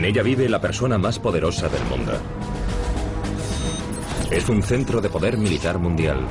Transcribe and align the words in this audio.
En 0.00 0.06
ella 0.06 0.22
vive 0.22 0.48
la 0.48 0.62
persona 0.62 0.96
más 0.96 1.18
poderosa 1.18 1.68
del 1.68 1.84
mundo. 1.84 2.12
Es 4.30 4.48
un 4.48 4.62
centro 4.62 5.02
de 5.02 5.10
poder 5.10 5.36
militar 5.36 5.78
mundial. 5.78 6.26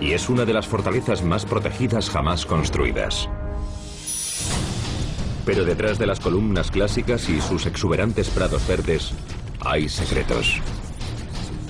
Y 0.00 0.12
es 0.12 0.28
una 0.28 0.44
de 0.44 0.52
las 0.52 0.68
fortalezas 0.68 1.24
más 1.24 1.44
protegidas 1.44 2.08
jamás 2.08 2.46
construidas. 2.46 3.28
Pero 5.44 5.64
detrás 5.64 5.98
de 5.98 6.06
las 6.06 6.20
columnas 6.20 6.70
clásicas 6.70 7.28
y 7.28 7.40
sus 7.40 7.66
exuberantes 7.66 8.30
prados 8.30 8.64
verdes 8.68 9.10
hay 9.64 9.88
secretos. 9.88 10.60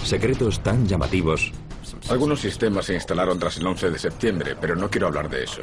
Secretos 0.05 0.63
tan 0.63 0.87
llamativos. 0.87 1.53
Algunos 2.11 2.41
sistemas 2.41 2.85
se 2.85 2.93
instalaron 2.93 3.39
tras 3.39 3.57
el 3.57 3.67
11 3.67 3.91
de 3.93 3.99
septiembre, 3.99 4.57
pero 4.61 4.77
no 4.77 4.91
quiero 4.91 5.07
hablar 5.07 5.31
de 5.31 5.45
eso. 5.45 5.63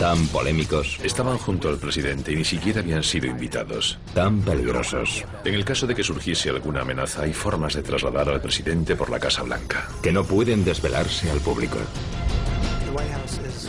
Tan 0.00 0.26
polémicos. 0.28 0.98
Estaban 1.04 1.36
junto 1.36 1.68
al 1.68 1.76
presidente 1.76 2.32
y 2.32 2.36
ni 2.36 2.44
siquiera 2.46 2.80
habían 2.80 3.02
sido 3.02 3.26
invitados. 3.26 3.98
Tan 4.14 4.40
peligrosos. 4.40 5.26
En 5.44 5.52
el 5.52 5.62
caso 5.62 5.86
de 5.86 5.94
que 5.94 6.02
surgiese 6.02 6.48
alguna 6.48 6.80
amenaza, 6.80 7.20
hay 7.20 7.34
formas 7.34 7.74
de 7.74 7.82
trasladar 7.82 8.30
al 8.30 8.40
presidente 8.40 8.96
por 8.96 9.10
la 9.10 9.20
Casa 9.20 9.42
Blanca. 9.42 9.90
Que 10.02 10.10
no 10.10 10.24
pueden 10.24 10.64
desvelarse 10.64 11.30
al 11.30 11.40
público. 11.40 11.76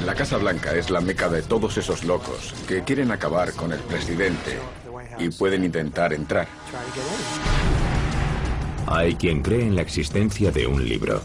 La 0.06 0.16
Casa 0.16 0.38
Blanca 0.38 0.74
es 0.74 0.90
la 0.90 1.02
meca 1.02 1.28
de 1.28 1.42
todos 1.42 1.76
esos 1.76 2.06
locos 2.06 2.54
que 2.66 2.82
quieren 2.86 3.12
acabar 3.12 3.52
con 3.52 3.74
el 3.74 3.80
presidente 3.80 4.58
y 5.20 5.28
pueden 5.32 5.66
intentar 5.66 6.14
entrar. 6.14 6.48
Hay 8.88 9.16
quien 9.16 9.42
cree 9.42 9.64
en 9.64 9.76
la 9.76 9.82
existencia 9.82 10.50
de 10.50 10.66
un 10.66 10.88
libro. 10.88 11.24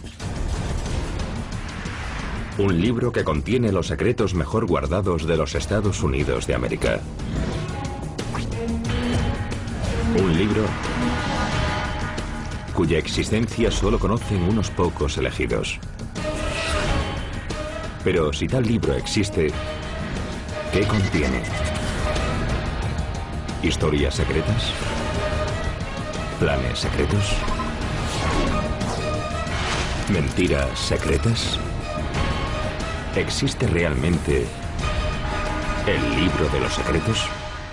Un 2.59 2.81
libro 2.81 3.13
que 3.13 3.23
contiene 3.23 3.71
los 3.71 3.89
secretos 3.89 4.35
mejor 4.35 4.67
guardados 4.67 5.27
de 5.27 5.37
los 5.37 5.55
Estados 5.55 6.03
Unidos 6.03 6.47
de 6.47 6.55
América. 6.55 7.01
Un 10.19 10.39
libro 10.39 10.63
cuya 12.73 12.97
existencia 12.97 13.71
solo 13.71 13.99
conocen 13.99 14.43
unos 14.43 14.71
pocos 14.71 15.19
elegidos. 15.19 15.79
Pero 18.03 18.33
si 18.33 18.49
tal 18.49 18.67
libro 18.67 18.95
existe, 18.95 19.49
¿qué 20.73 20.81
contiene? 20.87 21.43
¿Historias 23.63 24.15
secretas? 24.15 24.73
¿Planes 26.41 26.79
secretos? 26.79 27.33
¿Mentiras 30.11 30.79
secretas? 30.79 31.59
¿Existe 33.17 33.67
realmente 33.67 34.45
el 35.87 36.17
libro 36.17 36.51
de 36.53 36.61
los 36.61 36.75
secretos? 36.75 37.27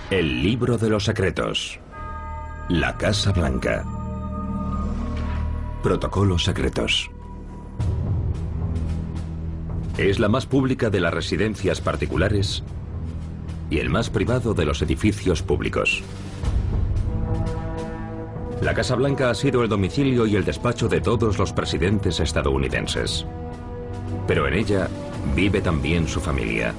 El 0.10 0.42
libro 0.42 0.78
de 0.78 0.90
los 0.90 1.04
secretos. 1.04 1.80
La 2.70 2.98
Casa 2.98 3.34
Blanca. 3.34 3.84
Protocolos 5.84 6.46
secretos. 6.46 7.12
Es 9.98 10.18
la 10.18 10.30
más 10.30 10.46
pública 10.46 10.90
de 10.90 11.02
las 11.02 11.14
residencias 11.14 11.82
particulares 11.82 12.64
y 13.70 13.80
el 13.80 13.90
más 13.90 14.10
privado 14.10 14.54
de 14.54 14.64
los 14.64 14.82
edificios 14.82 15.42
públicos. 15.42 16.04
La 18.62 18.74
Casa 18.74 18.96
Blanca 18.96 19.30
ha 19.30 19.36
sido 19.36 19.62
el 19.62 19.68
domicilio 19.68 20.26
y 20.26 20.38
el 20.38 20.46
despacho 20.46 20.88
de 20.88 21.02
todos 21.02 21.38
los 21.38 21.52
presidentes 21.52 22.22
estadounidenses. 22.22 23.26
Pero 24.26 24.48
en 24.48 24.54
ella 24.54 24.88
vive 25.36 25.62
también 25.62 26.08
su 26.08 26.20
familia. 26.20 26.74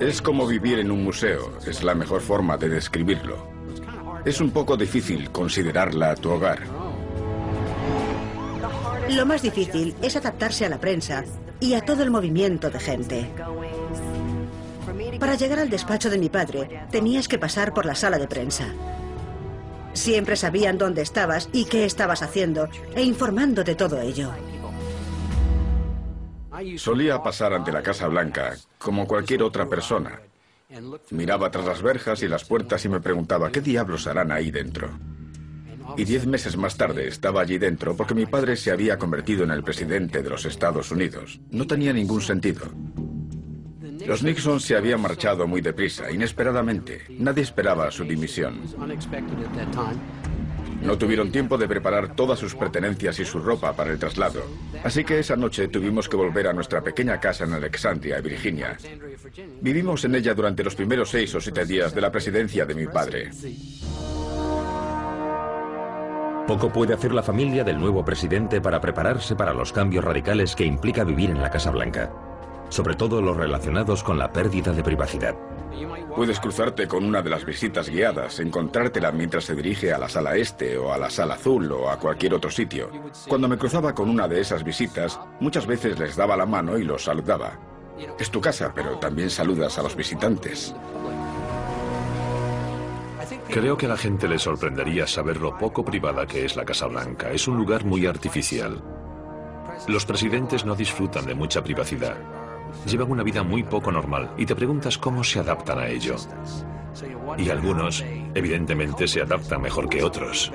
Es 0.00 0.22
como 0.22 0.46
vivir 0.46 0.78
en 0.78 0.90
un 0.90 1.04
museo, 1.04 1.52
es 1.66 1.82
la 1.82 1.94
mejor 1.94 2.20
forma 2.20 2.56
de 2.56 2.68
describirlo. 2.68 3.36
Es 4.24 4.40
un 4.40 4.50
poco 4.50 4.76
difícil 4.76 5.30
considerarla 5.30 6.14
tu 6.16 6.30
hogar. 6.30 6.60
Lo 9.10 9.24
más 9.24 9.42
difícil 9.42 9.94
es 10.02 10.16
adaptarse 10.16 10.66
a 10.66 10.68
la 10.68 10.78
prensa 10.78 11.24
y 11.60 11.74
a 11.74 11.80
todo 11.80 12.02
el 12.02 12.10
movimiento 12.10 12.70
de 12.70 12.78
gente. 12.78 13.30
Para 15.18 15.34
llegar 15.34 15.58
al 15.58 15.70
despacho 15.70 16.10
de 16.10 16.18
mi 16.18 16.28
padre, 16.28 16.86
tenías 16.90 17.26
que 17.26 17.38
pasar 17.38 17.72
por 17.72 17.86
la 17.86 17.94
sala 17.94 18.18
de 18.18 18.28
prensa. 18.28 18.66
Siempre 19.94 20.36
sabían 20.36 20.78
dónde 20.78 21.02
estabas 21.02 21.48
y 21.52 21.64
qué 21.64 21.84
estabas 21.84 22.22
haciendo, 22.22 22.68
e 22.94 23.02
informando 23.02 23.64
de 23.64 23.74
todo 23.74 24.00
ello. 24.00 24.30
Solía 26.76 27.22
pasar 27.22 27.52
ante 27.52 27.72
la 27.72 27.82
Casa 27.82 28.08
Blanca 28.08 28.56
como 28.78 29.06
cualquier 29.06 29.42
otra 29.42 29.68
persona. 29.68 30.20
Miraba 31.10 31.50
tras 31.50 31.64
las 31.64 31.82
verjas 31.82 32.22
y 32.22 32.28
las 32.28 32.44
puertas 32.44 32.84
y 32.84 32.88
me 32.88 33.00
preguntaba, 33.00 33.50
¿qué 33.50 33.60
diablos 33.60 34.06
harán 34.06 34.32
ahí 34.32 34.50
dentro? 34.50 34.90
Y 35.96 36.04
diez 36.04 36.26
meses 36.26 36.56
más 36.56 36.76
tarde 36.76 37.08
estaba 37.08 37.40
allí 37.40 37.58
dentro 37.58 37.96
porque 37.96 38.14
mi 38.14 38.26
padre 38.26 38.56
se 38.56 38.70
había 38.70 38.98
convertido 38.98 39.44
en 39.44 39.50
el 39.50 39.62
presidente 39.62 40.22
de 40.22 40.30
los 40.30 40.44
Estados 40.44 40.90
Unidos. 40.90 41.40
No 41.50 41.66
tenía 41.66 41.92
ningún 41.92 42.20
sentido. 42.20 42.66
Los 44.06 44.22
Nixon 44.22 44.60
se 44.60 44.76
habían 44.76 45.00
marchado 45.00 45.46
muy 45.46 45.60
deprisa, 45.60 46.10
inesperadamente. 46.10 47.02
Nadie 47.10 47.42
esperaba 47.42 47.90
su 47.90 48.04
dimisión. 48.04 48.60
No 50.82 50.96
tuvieron 50.96 51.32
tiempo 51.32 51.58
de 51.58 51.66
preparar 51.66 52.14
todas 52.14 52.38
sus 52.38 52.54
pertenencias 52.54 53.18
y 53.18 53.24
su 53.24 53.40
ropa 53.40 53.74
para 53.74 53.90
el 53.90 53.98
traslado. 53.98 54.42
Así 54.84 55.04
que 55.04 55.18
esa 55.18 55.36
noche 55.36 55.68
tuvimos 55.68 56.08
que 56.08 56.16
volver 56.16 56.46
a 56.46 56.52
nuestra 56.52 56.82
pequeña 56.82 57.18
casa 57.18 57.44
en 57.44 57.52
Alexandria, 57.52 58.20
Virginia. 58.20 58.76
Vivimos 59.60 60.04
en 60.04 60.14
ella 60.14 60.34
durante 60.34 60.62
los 60.62 60.74
primeros 60.74 61.10
seis 61.10 61.34
o 61.34 61.40
siete 61.40 61.64
días 61.66 61.94
de 61.94 62.00
la 62.00 62.12
presidencia 62.12 62.64
de 62.64 62.74
mi 62.74 62.86
padre. 62.86 63.30
Poco 66.46 66.72
puede 66.72 66.94
hacer 66.94 67.12
la 67.12 67.22
familia 67.22 67.62
del 67.62 67.78
nuevo 67.78 68.02
presidente 68.04 68.60
para 68.60 68.80
prepararse 68.80 69.36
para 69.36 69.52
los 69.52 69.70
cambios 69.70 70.02
radicales 70.02 70.56
que 70.56 70.64
implica 70.64 71.04
vivir 71.04 71.28
en 71.28 71.42
la 71.42 71.50
Casa 71.50 71.70
Blanca, 71.70 72.10
sobre 72.70 72.94
todo 72.94 73.20
los 73.20 73.36
relacionados 73.36 74.02
con 74.02 74.18
la 74.18 74.32
pérdida 74.32 74.72
de 74.72 74.82
privacidad. 74.82 75.36
Puedes 76.14 76.40
cruzarte 76.40 76.88
con 76.88 77.04
una 77.04 77.22
de 77.22 77.30
las 77.30 77.44
visitas 77.44 77.88
guiadas, 77.88 78.40
encontrártela 78.40 79.12
mientras 79.12 79.44
se 79.44 79.54
dirige 79.54 79.92
a 79.92 79.98
la 79.98 80.08
sala 80.08 80.36
este 80.36 80.76
o 80.76 80.92
a 80.92 80.98
la 80.98 81.10
sala 81.10 81.34
azul 81.34 81.70
o 81.72 81.90
a 81.90 81.98
cualquier 81.98 82.34
otro 82.34 82.50
sitio. 82.50 82.90
Cuando 83.28 83.48
me 83.48 83.58
cruzaba 83.58 83.94
con 83.94 84.08
una 84.08 84.26
de 84.26 84.40
esas 84.40 84.64
visitas, 84.64 85.20
muchas 85.40 85.66
veces 85.66 85.98
les 85.98 86.16
daba 86.16 86.36
la 86.36 86.46
mano 86.46 86.76
y 86.78 86.84
los 86.84 87.04
saludaba. 87.04 87.58
Es 88.18 88.30
tu 88.30 88.40
casa, 88.40 88.72
pero 88.74 88.98
también 88.98 89.30
saludas 89.30 89.78
a 89.78 89.82
los 89.82 89.94
visitantes. 89.94 90.74
Creo 93.48 93.76
que 93.76 93.86
a 93.86 93.90
la 93.90 93.96
gente 93.96 94.28
le 94.28 94.38
sorprendería 94.38 95.06
saber 95.06 95.38
lo 95.38 95.56
poco 95.56 95.84
privada 95.84 96.26
que 96.26 96.44
es 96.44 96.56
la 96.56 96.64
Casa 96.64 96.86
Blanca. 96.86 97.30
Es 97.30 97.48
un 97.48 97.56
lugar 97.56 97.84
muy 97.84 98.06
artificial. 98.06 98.82
Los 99.86 100.04
presidentes 100.04 100.64
no 100.64 100.74
disfrutan 100.74 101.24
de 101.26 101.34
mucha 101.34 101.62
privacidad. 101.62 102.16
Llevan 102.86 103.10
una 103.10 103.22
vida 103.22 103.42
muy 103.42 103.62
poco 103.62 103.92
normal 103.92 104.32
y 104.36 104.46
te 104.46 104.54
preguntas 104.54 104.98
cómo 104.98 105.24
se 105.24 105.40
adaptan 105.40 105.78
a 105.78 105.88
ello. 105.88 106.16
Y 107.36 107.50
algunos, 107.50 108.04
evidentemente, 108.34 109.06
se 109.06 109.22
adaptan 109.22 109.62
mejor 109.62 109.88
que 109.88 110.02
otros. 110.02 110.52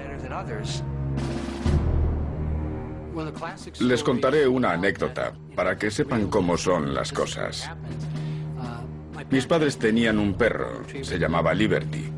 Les 3.79 4.03
contaré 4.03 4.47
una 4.47 4.71
anécdota 4.71 5.33
para 5.55 5.77
que 5.77 5.91
sepan 5.91 6.27
cómo 6.29 6.57
son 6.57 6.93
las 6.93 7.11
cosas. 7.11 7.69
Mis 9.29 9.45
padres 9.45 9.77
tenían 9.77 10.19
un 10.19 10.33
perro, 10.33 10.81
se 11.01 11.17
llamaba 11.17 11.53
Liberty. 11.53 12.11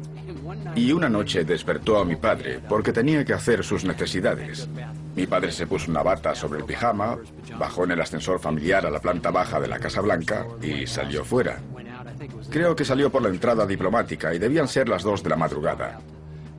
Y 0.75 0.91
una 0.91 1.09
noche 1.09 1.45
despertó 1.45 1.97
a 1.97 2.05
mi 2.05 2.15
padre 2.15 2.59
porque 2.67 2.91
tenía 2.91 3.23
que 3.23 3.33
hacer 3.33 3.63
sus 3.63 3.85
necesidades. 3.85 4.69
Mi 5.15 5.27
padre 5.27 5.51
se 5.51 5.65
puso 5.65 5.89
una 5.89 6.03
bata 6.03 6.35
sobre 6.35 6.59
el 6.59 6.65
pijama, 6.65 7.17
bajó 7.57 7.85
en 7.85 7.91
el 7.91 8.01
ascensor 8.01 8.39
familiar 8.39 8.85
a 8.85 8.91
la 8.91 8.99
planta 8.99 9.31
baja 9.31 9.59
de 9.59 9.67
la 9.67 9.79
Casa 9.79 10.01
Blanca 10.01 10.45
y 10.61 10.85
salió 10.85 11.23
fuera. 11.23 11.59
Creo 12.49 12.75
que 12.75 12.83
salió 12.83 13.09
por 13.09 13.21
la 13.21 13.29
entrada 13.29 13.65
diplomática 13.65 14.33
y 14.33 14.39
debían 14.39 14.67
ser 14.67 14.89
las 14.89 15.03
dos 15.03 15.23
de 15.23 15.29
la 15.29 15.37
madrugada. 15.37 15.99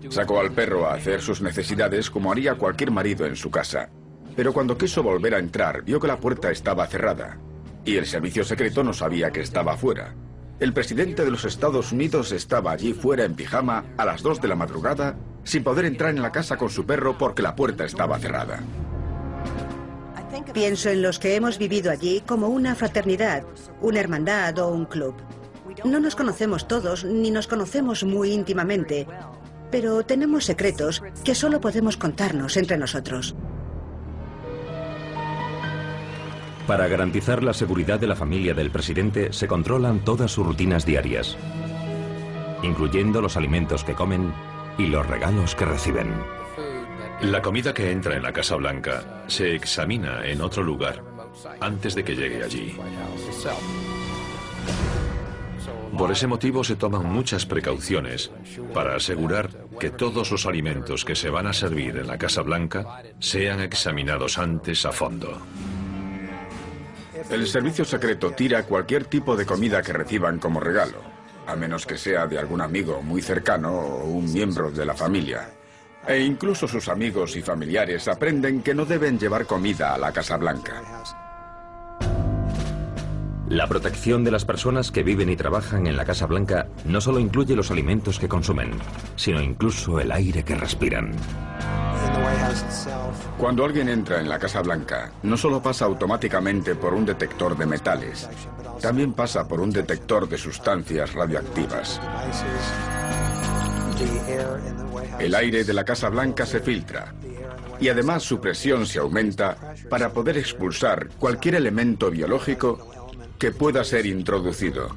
Sacó 0.09 0.41
al 0.41 0.53
perro 0.53 0.87
a 0.87 0.95
hacer 0.95 1.21
sus 1.21 1.43
necesidades 1.43 2.11
como 2.11 2.33
haría 2.33 2.55
cualquier 2.55 2.91
marido 2.91 3.27
en 3.27 3.37
su 3.37 3.51
casa. 3.51 3.91
Pero 4.35 4.53
cuando 4.53 4.79
quiso 4.79 5.03
volver 5.03 5.35
a 5.35 5.39
entrar, 5.39 5.83
vio 5.83 6.01
que 6.01 6.07
la 6.07 6.21
puerta 6.21 6.51
estaba 6.51 6.87
cerrada. 6.87 7.39
Y 7.85 7.97
el 7.97 8.07
servicio 8.07 8.45
secreto 8.45 8.83
no 8.83 8.93
sabía 8.93 9.31
que 9.31 9.41
estaba 9.41 9.77
fuera. 9.77 10.15
El 10.59 10.73
presidente 10.73 11.23
de 11.23 11.31
los 11.31 11.45
Estados 11.45 11.93
Unidos 11.93 12.33
estaba 12.33 12.73
allí 12.73 12.95
fuera 12.95 13.25
en 13.25 13.35
pijama 13.35 13.85
a 13.99 14.07
las 14.07 14.23
2 14.23 14.41
de 14.41 14.49
la 14.49 14.55
madrugada 14.55 15.15
sin 15.45 15.63
poder 15.63 15.85
entrar 15.85 16.11
en 16.11 16.23
la 16.23 16.33
casa 16.33 16.57
con 16.57 16.71
su 16.71 16.87
perro 16.87 17.19
porque 17.19 17.43
la 17.43 17.55
puerta 17.55 17.85
estaba 17.85 18.19
cerrada. 18.19 18.61
Pienso 20.55 20.89
en 20.89 21.03
los 21.03 21.19
que 21.19 21.35
hemos 21.35 21.59
vivido 21.59 21.91
allí 21.91 22.23
como 22.27 22.49
una 22.49 22.75
fraternidad, 22.75 23.45
una 23.83 24.01
hermandad 24.01 24.59
o 24.59 24.69
un 24.69 24.87
club. 24.87 25.15
No 25.85 26.01
nos 26.01 26.17
conocemos 26.17 26.67
todos 26.67 27.05
ni 27.05 27.31
nos 27.31 27.47
conocemos 27.47 28.05
muy 28.05 28.33
íntimamente, 28.33 29.07
pero 29.71 30.05
tenemos 30.05 30.47
secretos 30.47 31.03
que 31.23 31.35
solo 31.35 31.61
podemos 31.61 31.99
contarnos 31.99 32.57
entre 32.57 32.79
nosotros. 32.79 33.37
Para 36.67 36.89
garantizar 36.89 37.43
la 37.43 37.55
seguridad 37.55 38.01
de 38.01 38.09
la 38.09 38.17
familia 38.17 38.53
del 38.53 38.71
presidente 38.71 39.33
se 39.33 39.47
controlan 39.47 40.01
todas 40.01 40.33
sus 40.33 40.47
rutinas 40.47 40.85
diarias. 40.85 41.37
incluyendo 42.63 43.21
los 43.21 43.37
alimentos 43.37 43.85
que 43.85 43.95
comen 43.95 44.33
y 44.79 44.87
los 44.87 45.07
regalos 45.07 45.55
que 45.55 45.67
reciben. 45.67 46.15
La 47.21 47.41
comida 47.43 47.73
que 47.73 47.93
entra 47.93 48.17
en 48.17 48.23
la 48.23 48.33
Casa 48.33 48.57
Blanca 48.57 49.23
se 49.27 49.55
examina 49.55 50.27
en 50.27 50.41
otro 50.41 50.63
lugar 50.63 51.03
antes 51.61 51.95
de 51.95 52.03
que 52.03 52.17
llegue 52.17 52.43
allí. 52.43 52.77
Por 55.97 56.11
ese 56.11 56.27
motivo 56.27 56.65
se 56.65 56.77
toman 56.77 57.07
muchas 57.07 57.47
precauciones 57.47 58.31
para 58.75 58.97
asegurar 58.97 59.51
que 59.79 59.91
todos 59.91 60.31
los 60.31 60.47
alimentos 60.47 61.05
que 61.05 61.15
se 61.15 61.31
van 61.31 61.47
a 61.47 61.53
servir 61.53 61.97
en 61.97 62.07
la 62.07 62.19
Casa 62.19 62.43
Blanca 62.43 63.03
sean 63.19 63.61
examinados 63.61 64.39
antes 64.39 64.85
a 64.85 64.93
fondo. 64.93 65.41
El 67.31 67.47
servicio 67.49 67.85
secreto 67.85 68.31
tira 68.33 68.63
cualquier 68.63 69.07
tipo 69.07 69.37
de 69.37 69.45
comida 69.45 69.83
que 69.83 69.93
reciban 69.93 70.39
como 70.39 70.61
regalo, 70.61 71.03
a 71.47 71.57
menos 71.57 71.85
que 71.85 71.99
sea 71.99 72.27
de 72.27 72.39
algún 72.39 72.61
amigo 72.61 73.03
muy 73.03 73.21
cercano 73.21 73.73
o 73.73 74.05
un 74.05 74.33
miembro 74.33 74.71
de 74.71 74.87
la 74.87 74.95
familia. 74.95 75.51
E 76.07 76.21
incluso 76.21 76.69
sus 76.69 76.89
amigos 76.89 77.35
y 77.35 77.43
familiares 77.43 78.07
aprenden 78.07 78.63
que 78.63 78.75
no 78.75 78.85
deben 78.85 79.19
llevar 79.19 79.45
comida 79.45 79.95
a 79.95 79.99
la 79.99 80.13
Casa 80.13 80.37
Blanca. 80.37 81.26
La 83.49 83.69
protección 83.69 84.25
de 84.25 84.33
las 84.33 84.45
personas 84.45 84.91
que 84.91 85.05
viven 85.05 85.31
y 85.31 85.37
trabajan 85.37 85.87
en 85.87 85.97
la 85.97 86.05
Casa 86.05 86.27
Blanca 86.27 86.67
no 86.85 87.01
solo 87.01 87.21
incluye 87.21 87.55
los 87.55 87.71
alimentos 87.71 88.19
que 88.19 88.27
consumen, 88.29 88.73
sino 89.15 89.41
incluso 89.41 90.01
el 90.01 90.11
aire 90.11 90.43
que 90.43 90.57
respiran. 90.57 91.13
Cuando 93.39 93.65
alguien 93.65 93.89
entra 93.89 94.21
en 94.21 94.29
la 94.29 94.41
Casa 94.41 94.63
Blanca, 94.63 95.13
no 95.23 95.37
solo 95.37 95.63
pasa 95.63 95.85
automáticamente 95.85 96.75
por 96.75 96.93
un 96.93 97.07
detector 97.07 97.57
de 97.57 97.67
metales, 97.67 98.29
también 98.81 99.13
pasa 99.13 99.47
por 99.47 99.61
un 99.61 99.71
detector 99.71 100.29
de 100.29 100.39
sustancias 100.39 101.15
radioactivas. 101.15 102.01
El 105.21 105.35
aire 105.37 105.63
de 105.63 105.73
la 105.73 105.85
Casa 105.85 106.09
Blanca 106.09 106.47
se 106.47 106.59
filtra 106.59 107.15
y 107.79 107.89
además 107.89 108.25
su 108.25 108.41
presión 108.41 108.87
se 108.87 108.99
aumenta 108.99 109.57
para 109.89 110.13
poder 110.13 110.37
expulsar 110.37 111.09
cualquier 111.19 111.55
elemento 111.55 112.11
biológico 112.11 112.96
que 113.39 113.53
pueda 113.53 113.85
ser 113.85 114.07
introducido. 114.07 114.95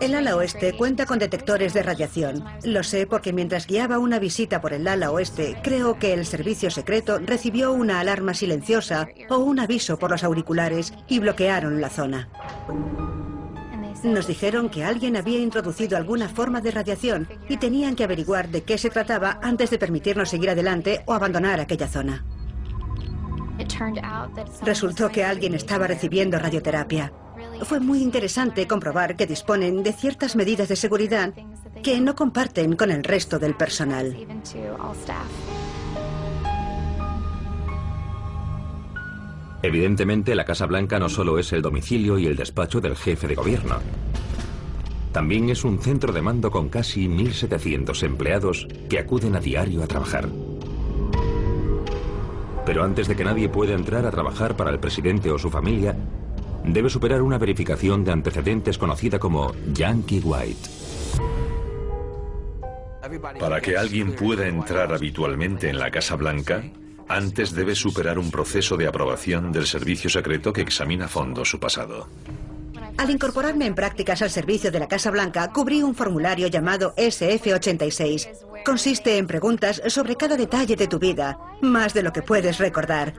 El 0.00 0.14
ala 0.14 0.36
oeste 0.36 0.76
cuenta 0.76 1.06
con 1.06 1.18
detectores 1.18 1.74
de 1.74 1.82
radiación. 1.82 2.44
Lo 2.64 2.82
sé 2.82 3.06
porque 3.06 3.32
mientras 3.32 3.66
guiaba 3.66 3.98
una 3.98 4.18
visita 4.18 4.60
por 4.60 4.72
el 4.72 4.86
ala 4.86 5.10
oeste, 5.10 5.56
creo 5.62 5.98
que 5.98 6.12
el 6.12 6.26
servicio 6.26 6.70
secreto 6.70 7.18
recibió 7.18 7.72
una 7.72 8.00
alarma 8.00 8.34
silenciosa 8.34 9.08
o 9.28 9.38
un 9.38 9.58
aviso 9.58 9.98
por 9.98 10.10
los 10.10 10.24
auriculares 10.24 10.92
y 11.08 11.18
bloquearon 11.18 11.80
la 11.80 11.90
zona. 11.90 12.28
Nos 14.02 14.26
dijeron 14.26 14.70
que 14.70 14.84
alguien 14.84 15.16
había 15.16 15.38
introducido 15.38 15.96
alguna 15.96 16.28
forma 16.28 16.60
de 16.60 16.70
radiación 16.70 17.28
y 17.48 17.58
tenían 17.58 17.96
que 17.96 18.04
averiguar 18.04 18.48
de 18.48 18.62
qué 18.62 18.78
se 18.78 18.88
trataba 18.88 19.38
antes 19.42 19.70
de 19.70 19.78
permitirnos 19.78 20.30
seguir 20.30 20.50
adelante 20.50 21.02
o 21.06 21.12
abandonar 21.12 21.60
aquella 21.60 21.88
zona. 21.88 22.24
Resultó 24.62 25.08
que 25.10 25.24
alguien 25.24 25.54
estaba 25.54 25.86
recibiendo 25.86 26.38
radioterapia. 26.38 27.12
Fue 27.62 27.80
muy 27.80 28.02
interesante 28.02 28.66
comprobar 28.66 29.16
que 29.16 29.26
disponen 29.26 29.82
de 29.82 29.92
ciertas 29.92 30.36
medidas 30.36 30.68
de 30.68 30.76
seguridad 30.76 31.32
que 31.82 32.00
no 32.00 32.14
comparten 32.14 32.76
con 32.76 32.90
el 32.90 33.04
resto 33.04 33.38
del 33.38 33.56
personal. 33.56 34.16
Evidentemente, 39.62 40.34
la 40.34 40.44
Casa 40.44 40.66
Blanca 40.66 40.98
no 40.98 41.08
solo 41.08 41.38
es 41.38 41.52
el 41.52 41.60
domicilio 41.60 42.18
y 42.18 42.26
el 42.26 42.36
despacho 42.36 42.80
del 42.80 42.96
jefe 42.96 43.28
de 43.28 43.34
gobierno. 43.34 43.78
También 45.12 45.50
es 45.50 45.64
un 45.64 45.80
centro 45.80 46.12
de 46.12 46.22
mando 46.22 46.50
con 46.50 46.68
casi 46.68 47.08
1.700 47.08 48.02
empleados 48.04 48.68
que 48.88 48.98
acuden 48.98 49.36
a 49.36 49.40
diario 49.40 49.82
a 49.82 49.86
trabajar. 49.86 50.28
Pero 52.70 52.84
antes 52.84 53.08
de 53.08 53.16
que 53.16 53.24
nadie 53.24 53.48
pueda 53.48 53.74
entrar 53.74 54.06
a 54.06 54.12
trabajar 54.12 54.56
para 54.56 54.70
el 54.70 54.78
presidente 54.78 55.28
o 55.32 55.40
su 55.40 55.50
familia, 55.50 55.96
debe 56.62 56.88
superar 56.88 57.20
una 57.20 57.36
verificación 57.36 58.04
de 58.04 58.12
antecedentes 58.12 58.78
conocida 58.78 59.18
como 59.18 59.52
Yankee 59.72 60.20
White. 60.22 60.70
Para 63.40 63.60
que 63.60 63.76
alguien 63.76 64.14
pueda 64.14 64.46
entrar 64.46 64.92
habitualmente 64.92 65.68
en 65.68 65.80
la 65.80 65.90
Casa 65.90 66.14
Blanca, 66.14 66.62
antes 67.08 67.56
debe 67.56 67.74
superar 67.74 68.20
un 68.20 68.30
proceso 68.30 68.76
de 68.76 68.86
aprobación 68.86 69.50
del 69.50 69.66
servicio 69.66 70.08
secreto 70.08 70.52
que 70.52 70.60
examina 70.60 71.06
a 71.06 71.08
fondo 71.08 71.44
su 71.44 71.58
pasado. 71.58 72.06
Al 72.96 73.10
incorporarme 73.10 73.66
en 73.66 73.74
prácticas 73.74 74.22
al 74.22 74.30
servicio 74.30 74.70
de 74.70 74.78
la 74.78 74.88
Casa 74.88 75.10
Blanca, 75.10 75.50
cubrí 75.52 75.82
un 75.82 75.94
formulario 75.94 76.48
llamado 76.48 76.94
SF86. 76.96 78.28
Consiste 78.64 79.16
en 79.16 79.26
preguntas 79.26 79.82
sobre 79.86 80.16
cada 80.16 80.36
detalle 80.36 80.76
de 80.76 80.86
tu 80.86 80.98
vida, 80.98 81.38
más 81.62 81.94
de 81.94 82.02
lo 82.02 82.12
que 82.12 82.22
puedes 82.22 82.58
recordar. 82.58 83.14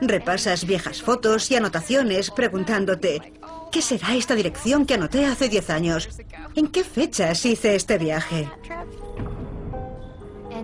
Repasas 0.00 0.66
viejas 0.66 1.02
fotos 1.02 1.50
y 1.50 1.56
anotaciones 1.56 2.30
preguntándote, 2.30 3.32
¿qué 3.72 3.82
será 3.82 4.14
esta 4.14 4.34
dirección 4.34 4.86
que 4.86 4.94
anoté 4.94 5.24
hace 5.24 5.48
10 5.48 5.70
años? 5.70 6.08
¿En 6.54 6.68
qué 6.68 6.84
fechas 6.84 7.44
hice 7.44 7.74
este 7.74 7.98
viaje? 7.98 8.48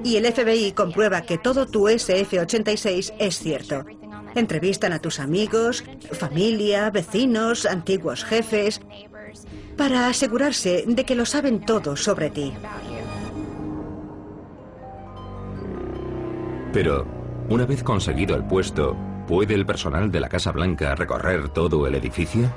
Y 0.04 0.16
el 0.16 0.32
FBI 0.32 0.72
comprueba 0.72 1.22
que 1.22 1.38
todo 1.38 1.66
tu 1.66 1.88
SF-86 1.88 3.14
es 3.18 3.38
cierto. 3.38 3.84
Entrevistan 4.34 4.92
a 4.92 4.98
tus 4.98 5.20
amigos, 5.20 5.84
familia, 6.12 6.90
vecinos, 6.90 7.66
antiguos 7.66 8.24
jefes, 8.24 8.80
para 9.76 10.08
asegurarse 10.08 10.84
de 10.86 11.04
que 11.04 11.14
lo 11.14 11.26
saben 11.26 11.60
todo 11.60 11.96
sobre 11.96 12.30
ti. 12.30 12.52
Pero, 16.72 17.06
una 17.48 17.66
vez 17.66 17.82
conseguido 17.82 18.34
el 18.34 18.44
puesto, 18.44 18.96
¿puede 19.26 19.54
el 19.54 19.66
personal 19.66 20.10
de 20.10 20.20
la 20.20 20.28
Casa 20.28 20.52
Blanca 20.52 20.94
recorrer 20.94 21.50
todo 21.50 21.86
el 21.86 21.94
edificio? 21.94 22.50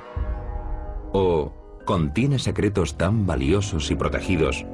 ¿O 1.12 1.54
contiene 1.86 2.39
secretos 2.39 2.98
tan 2.98 3.25
valiosos 3.25 3.92
y 3.92 3.95
protegidos 3.95 4.66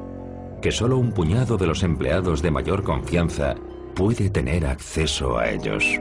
que 0.62 0.72
solo 0.72 0.98
un 0.98 1.12
puñado 1.12 1.58
de 1.58 1.68
los 1.68 1.84
empleados 1.84 2.42
de 2.42 2.52
mayor 2.52 2.84
confianza 2.84 3.56
puede 3.96 4.30
tener 4.30 4.66
acceso 4.66 5.38
a 5.38 5.50
ellos. 5.50 6.00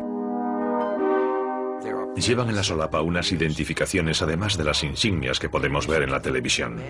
Llevan 2.17 2.51
en 2.51 2.57
la 2.57 2.63
solapa 2.63 3.01
unas 3.01 3.33
identificaciones 3.33 4.21
además 4.23 4.57
de 4.59 4.65
las 4.65 4.85
insignias 4.85 5.39
que 5.39 5.49
podemos 5.49 5.87
ver 5.87 6.03
en 6.03 6.11
la 6.11 6.21
televisión. 6.21 6.81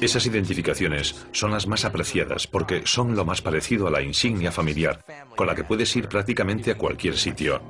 Esas 0.00 0.26
identificaciones 0.26 1.26
son 1.32 1.52
las 1.52 1.66
más 1.66 1.84
apreciadas 1.84 2.46
porque 2.46 2.82
son 2.84 3.14
lo 3.14 3.24
más 3.24 3.42
parecido 3.42 3.86
a 3.86 3.90
la 3.90 4.02
insignia 4.02 4.50
familiar, 4.50 5.04
con 5.36 5.46
la 5.46 5.54
que 5.54 5.64
puedes 5.64 5.94
ir 5.96 6.08
prácticamente 6.08 6.70
a 6.70 6.78
cualquier 6.78 7.16
sitio. 7.16 7.60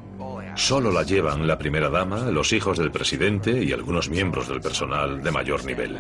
Solo 0.55 0.91
la 0.91 1.03
llevan 1.03 1.47
la 1.47 1.59
primera 1.59 1.91
dama, 1.91 2.31
los 2.31 2.53
hijos 2.53 2.79
del 2.79 2.91
presidente 2.91 3.63
y 3.63 3.73
algunos 3.73 4.09
miembros 4.09 4.49
del 4.49 4.61
personal 4.61 5.23
de 5.23 5.31
mayor 5.31 5.65
nivel. 5.65 5.99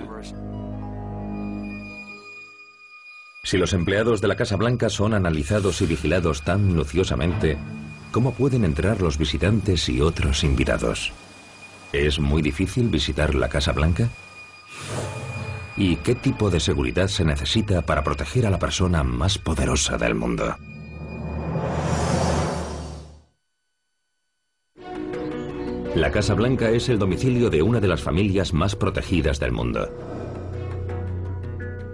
Si 3.46 3.58
los 3.58 3.74
empleados 3.74 4.20
de 4.20 4.28
la 4.28 4.36
Casa 4.36 4.56
Blanca 4.56 4.88
son 4.88 5.14
analizados 5.14 5.80
y 5.82 5.86
vigilados 5.86 6.42
tan 6.42 6.66
minuciosamente, 6.66 7.58
¿cómo 8.16 8.32
pueden 8.32 8.64
entrar 8.64 9.02
los 9.02 9.18
visitantes 9.18 9.90
y 9.90 10.00
otros 10.00 10.42
invitados? 10.42 11.12
¿Es 11.92 12.18
muy 12.18 12.40
difícil 12.40 12.88
visitar 12.88 13.34
la 13.34 13.50
Casa 13.50 13.72
Blanca? 13.72 14.08
¿Y 15.76 15.96
qué 15.96 16.14
tipo 16.14 16.48
de 16.48 16.58
seguridad 16.58 17.08
se 17.08 17.26
necesita 17.26 17.82
para 17.82 18.02
proteger 18.02 18.46
a 18.46 18.50
la 18.50 18.58
persona 18.58 19.02
más 19.02 19.36
poderosa 19.36 19.98
del 19.98 20.14
mundo? 20.14 20.56
La 25.94 26.10
Casa 26.10 26.32
Blanca 26.32 26.70
es 26.70 26.88
el 26.88 26.98
domicilio 26.98 27.50
de 27.50 27.60
una 27.60 27.80
de 27.80 27.88
las 27.88 28.00
familias 28.00 28.54
más 28.54 28.74
protegidas 28.76 29.38
del 29.38 29.52
mundo 29.52 29.90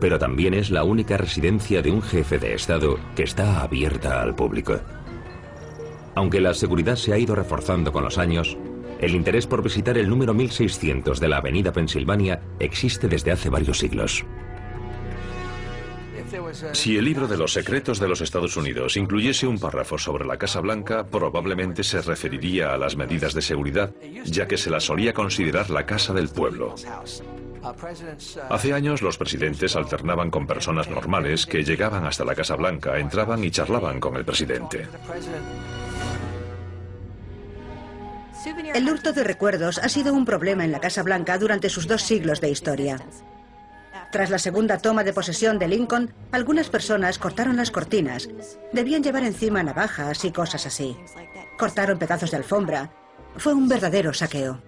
pero 0.02 0.18
también 0.18 0.52
es 0.52 0.72
la 0.72 0.82
única 0.82 1.16
residencia 1.16 1.80
de 1.80 1.92
un 1.92 2.02
jefe 2.02 2.36
de 2.40 2.54
Estado 2.54 2.98
que 3.14 3.22
está 3.22 3.62
abierta 3.62 4.20
al 4.20 4.34
público. 4.34 4.80
Aunque 6.14 6.40
la 6.40 6.54
seguridad 6.54 6.96
se 6.96 7.12
ha 7.12 7.18
ido 7.18 7.34
reforzando 7.34 7.92
con 7.92 8.04
los 8.04 8.18
años, 8.18 8.56
el 9.00 9.14
interés 9.14 9.46
por 9.46 9.62
visitar 9.62 9.98
el 9.98 10.08
número 10.08 10.34
1600 10.34 11.18
de 11.18 11.28
la 11.28 11.38
Avenida 11.38 11.72
Pensilvania 11.72 12.40
existe 12.58 13.08
desde 13.08 13.32
hace 13.32 13.48
varios 13.48 13.78
siglos. 13.78 14.24
Si 16.72 16.96
el 16.96 17.04
libro 17.04 17.26
de 17.26 17.36
los 17.36 17.52
secretos 17.52 17.98
de 17.98 18.08
los 18.08 18.20
Estados 18.20 18.56
Unidos 18.56 18.96
incluyese 18.96 19.46
un 19.46 19.58
párrafo 19.58 19.98
sobre 19.98 20.24
la 20.24 20.36
Casa 20.36 20.60
Blanca, 20.60 21.06
probablemente 21.06 21.82
se 21.82 22.00
referiría 22.00 22.74
a 22.74 22.78
las 22.78 22.96
medidas 22.96 23.34
de 23.34 23.42
seguridad, 23.42 23.92
ya 24.24 24.46
que 24.46 24.56
se 24.56 24.70
la 24.70 24.80
solía 24.80 25.12
considerar 25.12 25.70
la 25.70 25.84
casa 25.84 26.12
del 26.12 26.28
pueblo. 26.28 26.74
Hace 28.50 28.72
años 28.72 29.02
los 29.02 29.18
presidentes 29.18 29.76
alternaban 29.76 30.30
con 30.30 30.46
personas 30.46 30.88
normales 30.88 31.46
que 31.46 31.64
llegaban 31.64 32.04
hasta 32.06 32.24
la 32.24 32.34
Casa 32.34 32.56
Blanca, 32.56 32.98
entraban 32.98 33.44
y 33.44 33.50
charlaban 33.50 34.00
con 34.00 34.16
el 34.16 34.24
presidente. 34.24 34.88
El 38.74 38.88
hurto 38.88 39.12
de 39.12 39.22
recuerdos 39.22 39.78
ha 39.78 39.88
sido 39.88 40.12
un 40.12 40.24
problema 40.24 40.64
en 40.64 40.72
la 40.72 40.80
Casa 40.80 41.02
Blanca 41.02 41.38
durante 41.38 41.68
sus 41.68 41.86
dos 41.86 42.02
siglos 42.02 42.40
de 42.40 42.50
historia. 42.50 42.98
Tras 44.10 44.30
la 44.30 44.38
segunda 44.38 44.78
toma 44.78 45.04
de 45.04 45.12
posesión 45.12 45.58
de 45.58 45.68
Lincoln, 45.68 46.12
algunas 46.32 46.68
personas 46.68 47.18
cortaron 47.18 47.56
las 47.56 47.70
cortinas. 47.70 48.28
Debían 48.72 49.02
llevar 49.02 49.24
encima 49.24 49.62
navajas 49.62 50.24
y 50.24 50.32
cosas 50.32 50.66
así. 50.66 50.96
Cortaron 51.56 51.98
pedazos 51.98 52.30
de 52.30 52.36
alfombra. 52.36 52.90
Fue 53.36 53.54
un 53.54 53.68
verdadero 53.68 54.12
saqueo. 54.12 54.60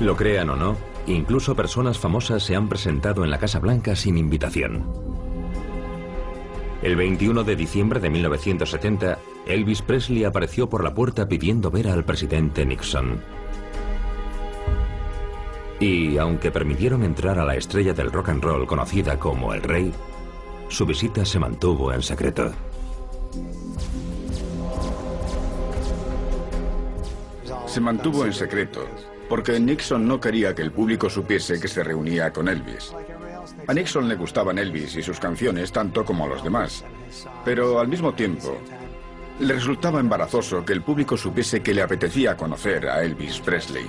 Lo 0.00 0.16
crean 0.16 0.50
o 0.50 0.56
no, 0.56 0.76
incluso 1.06 1.56
personas 1.56 1.98
famosas 1.98 2.44
se 2.44 2.54
han 2.54 2.68
presentado 2.68 3.24
en 3.24 3.30
la 3.30 3.38
Casa 3.38 3.58
Blanca 3.58 3.96
sin 3.96 4.16
invitación. 4.16 5.07
El 6.82 6.94
21 6.94 7.42
de 7.42 7.56
diciembre 7.56 7.98
de 7.98 8.08
1970, 8.08 9.18
Elvis 9.46 9.82
Presley 9.82 10.24
apareció 10.24 10.68
por 10.68 10.84
la 10.84 10.94
puerta 10.94 11.28
pidiendo 11.28 11.70
ver 11.70 11.88
al 11.88 12.04
presidente 12.04 12.64
Nixon. 12.64 13.20
Y 15.80 16.18
aunque 16.18 16.50
permitieron 16.52 17.02
entrar 17.02 17.38
a 17.38 17.44
la 17.44 17.56
estrella 17.56 17.92
del 17.94 18.12
rock 18.12 18.28
and 18.28 18.42
roll 18.42 18.66
conocida 18.66 19.18
como 19.18 19.54
el 19.54 19.62
Rey, 19.62 19.92
su 20.68 20.86
visita 20.86 21.24
se 21.24 21.38
mantuvo 21.38 21.92
en 21.92 22.02
secreto. 22.02 22.52
Se 27.66 27.80
mantuvo 27.80 28.24
en 28.24 28.32
secreto 28.32 28.86
porque 29.28 29.60
Nixon 29.60 30.08
no 30.08 30.20
quería 30.20 30.54
que 30.54 30.62
el 30.62 30.72
público 30.72 31.10
supiese 31.10 31.60
que 31.60 31.68
se 31.68 31.84
reunía 31.84 32.32
con 32.32 32.48
Elvis. 32.48 32.94
A 33.68 33.74
Nixon 33.74 34.08
le 34.08 34.16
gustaban 34.16 34.58
Elvis 34.58 34.96
y 34.96 35.02
sus 35.02 35.20
canciones 35.20 35.70
tanto 35.70 36.04
como 36.04 36.24
a 36.24 36.28
los 36.28 36.42
demás, 36.42 36.84
pero 37.44 37.78
al 37.78 37.86
mismo 37.86 38.14
tiempo 38.14 38.58
le 39.38 39.54
resultaba 39.54 40.00
embarazoso 40.00 40.64
que 40.64 40.72
el 40.72 40.82
público 40.82 41.16
supiese 41.16 41.62
que 41.62 41.74
le 41.74 41.82
apetecía 41.82 42.36
conocer 42.36 42.88
a 42.88 43.04
Elvis 43.04 43.40
Presley. 43.40 43.86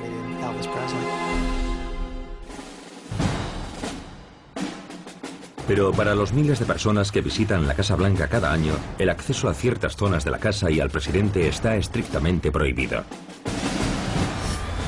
Pero 5.66 5.94
para 5.94 6.14
los 6.14 6.34
miles 6.34 6.60
de 6.60 6.66
personas 6.66 7.12
que 7.12 7.22
visitan 7.22 7.66
la 7.66 7.74
Casa 7.74 7.96
Blanca 7.96 8.28
cada 8.28 8.52
año, 8.52 8.74
el 8.98 9.10
acceso 9.10 9.48
a 9.48 9.54
ciertas 9.54 9.96
zonas 9.96 10.26
de 10.26 10.32
la 10.32 10.40
casa 10.40 10.70
y 10.70 10.80
al 10.80 10.90
presidente 10.90 11.48
está 11.48 11.78
estrictamente 11.78 12.52
prohibido 12.52 13.06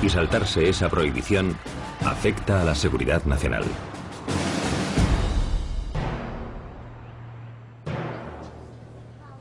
y 0.01 0.09
saltarse 0.09 0.67
esa 0.67 0.89
prohibición 0.89 1.55
afecta 2.03 2.61
a 2.61 2.65
la 2.65 2.75
seguridad 2.75 3.23
nacional. 3.25 3.63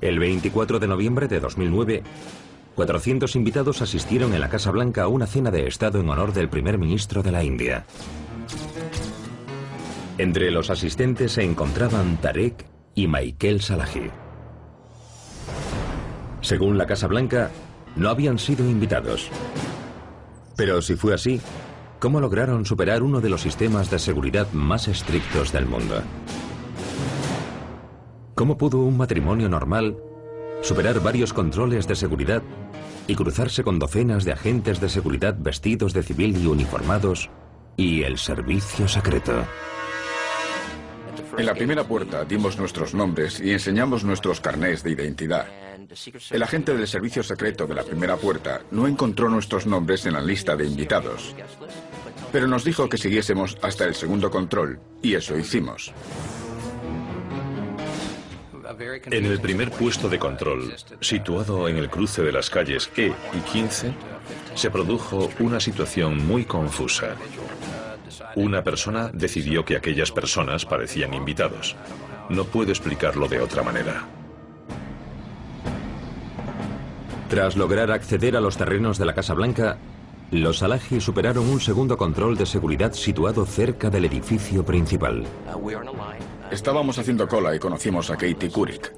El 0.00 0.18
24 0.18 0.78
de 0.78 0.88
noviembre 0.88 1.28
de 1.28 1.40
2009, 1.40 2.02
400 2.74 3.36
invitados 3.36 3.82
asistieron 3.82 4.32
en 4.32 4.40
la 4.40 4.48
Casa 4.48 4.70
Blanca 4.70 5.02
a 5.02 5.08
una 5.08 5.26
cena 5.26 5.50
de 5.50 5.66
Estado 5.66 6.00
en 6.00 6.08
honor 6.08 6.32
del 6.32 6.48
primer 6.48 6.78
ministro 6.78 7.22
de 7.22 7.30
la 7.30 7.44
India. 7.44 7.84
Entre 10.16 10.50
los 10.50 10.70
asistentes 10.70 11.32
se 11.32 11.42
encontraban 11.42 12.18
Tarek 12.18 12.64
y 12.94 13.08
Michael 13.08 13.60
Salahi. 13.60 14.10
Según 16.40 16.78
la 16.78 16.86
Casa 16.86 17.06
Blanca, 17.06 17.50
no 17.94 18.08
habían 18.08 18.38
sido 18.38 18.68
invitados. 18.68 19.28
Pero 20.56 20.80
si 20.80 20.96
fue 20.96 21.12
así, 21.12 21.42
¿cómo 21.98 22.20
lograron 22.20 22.64
superar 22.64 23.02
uno 23.02 23.20
de 23.20 23.28
los 23.28 23.42
sistemas 23.42 23.90
de 23.90 23.98
seguridad 23.98 24.50
más 24.52 24.88
estrictos 24.88 25.52
del 25.52 25.66
mundo? 25.66 26.02
¿Cómo 28.40 28.56
pudo 28.56 28.78
un 28.78 28.96
matrimonio 28.96 29.50
normal 29.50 29.98
superar 30.62 30.98
varios 31.02 31.34
controles 31.34 31.86
de 31.86 31.94
seguridad 31.94 32.42
y 33.06 33.14
cruzarse 33.14 33.62
con 33.62 33.78
docenas 33.78 34.24
de 34.24 34.32
agentes 34.32 34.80
de 34.80 34.88
seguridad 34.88 35.36
vestidos 35.38 35.92
de 35.92 36.02
civil 36.02 36.34
y 36.42 36.46
uniformados 36.46 37.28
y 37.76 38.02
el 38.02 38.16
servicio 38.16 38.88
secreto? 38.88 39.44
En 41.36 41.44
la 41.44 41.52
primera 41.52 41.84
puerta 41.84 42.24
dimos 42.24 42.58
nuestros 42.58 42.94
nombres 42.94 43.40
y 43.40 43.50
enseñamos 43.50 44.04
nuestros 44.04 44.40
carnés 44.40 44.82
de 44.82 44.92
identidad. 44.92 45.44
El 46.30 46.42
agente 46.42 46.74
del 46.74 46.88
servicio 46.88 47.22
secreto 47.22 47.66
de 47.66 47.74
la 47.74 47.82
primera 47.82 48.16
puerta 48.16 48.62
no 48.70 48.86
encontró 48.86 49.28
nuestros 49.28 49.66
nombres 49.66 50.06
en 50.06 50.14
la 50.14 50.22
lista 50.22 50.56
de 50.56 50.64
invitados, 50.64 51.36
pero 52.32 52.46
nos 52.46 52.64
dijo 52.64 52.88
que 52.88 52.96
siguiésemos 52.96 53.58
hasta 53.60 53.84
el 53.84 53.94
segundo 53.94 54.30
control, 54.30 54.80
y 55.02 55.14
eso 55.14 55.36
hicimos. 55.36 55.92
En 59.06 59.24
el 59.24 59.40
primer 59.40 59.72
puesto 59.72 60.08
de 60.08 60.20
control, 60.20 60.72
situado 61.00 61.66
en 61.66 61.76
el 61.76 61.90
cruce 61.90 62.22
de 62.22 62.30
las 62.30 62.50
calles 62.50 62.88
E 62.96 63.12
y 63.32 63.40
15, 63.40 63.92
se 64.54 64.70
produjo 64.70 65.28
una 65.40 65.58
situación 65.58 66.24
muy 66.24 66.44
confusa. 66.44 67.16
Una 68.36 68.62
persona 68.62 69.10
decidió 69.12 69.64
que 69.64 69.76
aquellas 69.76 70.12
personas 70.12 70.66
parecían 70.66 71.14
invitados. 71.14 71.74
No 72.28 72.44
puedo 72.44 72.70
explicarlo 72.70 73.26
de 73.26 73.40
otra 73.40 73.64
manera. 73.64 74.06
Tras 77.28 77.56
lograr 77.56 77.90
acceder 77.90 78.36
a 78.36 78.40
los 78.40 78.56
terrenos 78.56 78.98
de 78.98 79.06
la 79.06 79.14
Casa 79.14 79.34
Blanca, 79.34 79.78
los 80.30 80.58
Salahi 80.58 81.00
superaron 81.00 81.48
un 81.48 81.60
segundo 81.60 81.96
control 81.96 82.36
de 82.36 82.46
seguridad 82.46 82.92
situado 82.92 83.44
cerca 83.44 83.90
del 83.90 84.04
edificio 84.04 84.64
principal. 84.64 85.24
Estábamos 86.50 86.98
haciendo 86.98 87.26
cola 87.26 87.54
y 87.54 87.58
conocimos 87.58 88.10
a 88.10 88.14
Katie 88.14 88.50
Couric. 88.50 88.92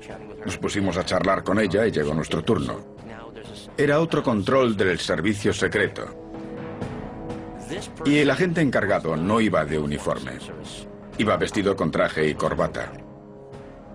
Nos 0.45 0.59
pusimos 0.59 0.97
a 0.97 1.05
charlar 1.05 1.43
con 1.43 1.59
ella 1.59 1.87
y 1.87 1.91
llegó 1.91 2.13
nuestro 2.13 2.43
turno. 2.43 2.81
Era 3.77 4.01
otro 4.01 4.23
control 4.23 4.77
del 4.77 4.99
servicio 4.99 5.53
secreto. 5.55 6.05
Y 8.05 8.19
el 8.19 8.31
agente 8.31 8.61
encargado 8.61 9.17
no 9.17 9.41
iba 9.41 9.65
de 9.65 9.79
uniforme. 9.79 10.33
Iba 11.17 11.37
vestido 11.37 11.75
con 11.75 11.91
traje 11.91 12.29
y 12.29 12.35
corbata. 12.35 12.93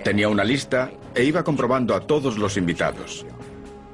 Tenía 0.03 0.29
una 0.29 0.43
lista 0.43 0.91
e 1.13 1.23
iba 1.23 1.43
comprobando 1.43 1.93
a 1.93 1.99
todos 1.99 2.37
los 2.37 2.57
invitados. 2.57 3.25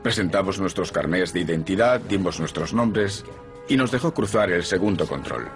Presentamos 0.04 0.60
nuestros 0.60 0.92
carnés 0.92 1.32
de 1.32 1.40
identidad, 1.40 2.02
dimos 2.02 2.38
nuestros 2.38 2.74
nombres 2.74 3.24
y 3.70 3.78
nos 3.78 3.90
dejó 3.90 4.14
cruzar 4.14 4.52
el 4.52 4.66
segundo 4.66 5.08
control. 5.08 5.48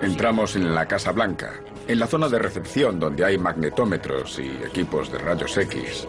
Entramos 0.00 0.56
en 0.56 0.74
la 0.74 0.86
Casa 0.86 1.12
Blanca, 1.12 1.60
en 1.86 1.98
la 1.98 2.06
zona 2.06 2.30
de 2.30 2.38
recepción 2.38 2.98
donde 2.98 3.22
hay 3.26 3.36
magnetómetros 3.36 4.38
y 4.38 4.48
equipos 4.64 5.12
de 5.12 5.18
rayos 5.18 5.54
X. 5.58 6.08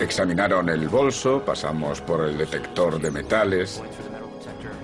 Examinaron 0.00 0.70
el 0.70 0.88
bolso, 0.88 1.42
pasamos 1.44 2.00
por 2.00 2.24
el 2.24 2.38
detector 2.38 2.98
de 2.98 3.10
metales. 3.10 3.82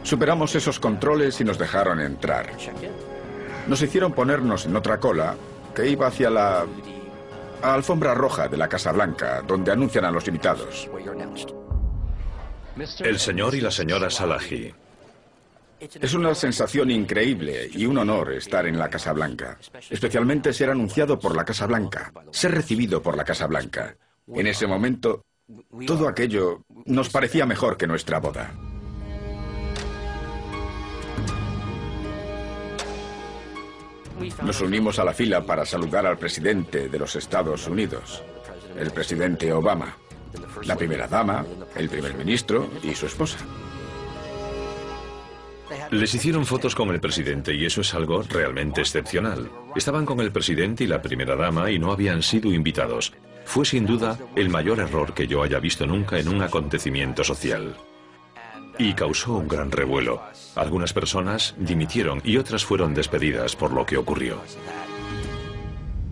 Superamos 0.03 0.55
esos 0.55 0.79
controles 0.79 1.41
y 1.41 1.45
nos 1.45 1.59
dejaron 1.59 2.01
entrar. 2.01 2.51
Nos 3.67 3.81
hicieron 3.81 4.13
ponernos 4.13 4.67
en 4.67 4.77
otra 4.77 5.01
cola 5.01 5.35
que 5.75 5.89
iba 5.89 6.07
hacia 6.07 6.29
la 6.29 6.67
a 7.63 7.75
alfombra 7.75 8.15
roja 8.15 8.49
de 8.49 8.57
la 8.57 8.69
Casa 8.69 8.93
Blanca, 8.93 9.43
donde 9.47 9.73
anuncian 9.73 10.05
a 10.05 10.11
los 10.11 10.27
invitados. 10.27 10.89
El 13.01 13.19
señor 13.19 13.55
y 13.55 13.61
la 13.61 13.71
señora 13.71 14.11
Salahi. 14.11 14.73
Es 15.81 16.13
una 16.13 16.35
sensación 16.35 16.91
increíble 16.91 17.71
y 17.73 17.87
un 17.87 17.97
honor 17.99 18.33
estar 18.33 18.67
en 18.67 18.79
la 18.79 18.91
Casa 18.91 19.13
Blanca, 19.13 19.59
especialmente 19.89 20.53
ser 20.53 20.71
anunciado 20.71 21.19
por 21.19 21.35
la 21.35 21.45
Casa 21.45 21.67
Blanca, 21.67 22.13
ser 22.31 22.53
recibido 22.53 23.03
por 23.03 23.17
la 23.17 23.25
Casa 23.25 23.47
Blanca. 23.47 23.97
En 24.29 24.47
ese 24.47 24.67
momento, 24.67 25.25
todo 25.87 26.07
aquello 26.07 26.63
nos 26.85 27.09
parecía 27.09 27.47
mejor 27.47 27.77
que 27.77 27.87
nuestra 27.87 28.21
boda. 28.21 28.53
Nos 34.43 34.61
unimos 34.61 34.99
a 34.99 35.05
la 35.05 35.13
fila 35.13 35.45
para 35.45 35.65
saludar 35.65 36.07
al 36.07 36.19
presidente 36.19 36.89
de 36.89 36.99
los 36.99 37.17
Estados 37.17 37.67
Unidos, 37.67 38.23
el 38.79 38.91
presidente 38.91 39.53
Obama, 39.53 39.97
la 40.65 40.77
primera 40.77 41.09
dama, 41.09 41.45
el 41.75 41.89
primer 41.89 42.15
ministro 42.15 42.71
y 42.83 42.95
su 42.95 43.07
esposa. 43.07 43.39
Les 45.91 46.15
hicieron 46.15 46.47
fotos 46.47 46.75
con 46.75 46.91
el 46.91 47.01
presidente 47.01 47.55
y 47.55 47.65
eso 47.65 47.81
es 47.81 47.95
algo 47.95 48.23
realmente 48.23 48.81
excepcional. 48.81 49.51
Estaban 49.75 50.05
con 50.05 50.21
el 50.21 50.33
presidente 50.33 50.85
y 50.85 50.87
la 50.87 51.01
primera 51.01 51.37
dama 51.37 51.71
y 51.71 51.79
no 51.79 51.93
habían 51.93 52.23
sido 52.23 52.53
invitados. 52.53 53.13
Fue 53.45 53.65
sin 53.65 53.87
duda 53.87 54.19
el 54.37 54.51
mayor 54.51 54.81
error 54.81 55.15
que 55.15 55.27
yo 55.27 55.43
haya 55.43 55.59
visto 55.61 55.87
nunca 55.87 56.19
en 56.19 56.29
un 56.29 56.43
acontecimiento 56.43 57.25
social 57.25 57.75
y 58.81 58.95
causó 58.95 59.37
un 59.37 59.47
gran 59.47 59.71
revuelo. 59.71 60.23
Algunas 60.57 60.95
personas 60.95 61.55
dimitieron 61.59 62.23
y 62.25 62.39
otras 62.39 62.65
fueron 62.65 62.95
despedidas 62.95 63.55
por 63.55 63.73
lo 63.73 63.85
que 63.85 63.99
ocurrió. 63.99 64.39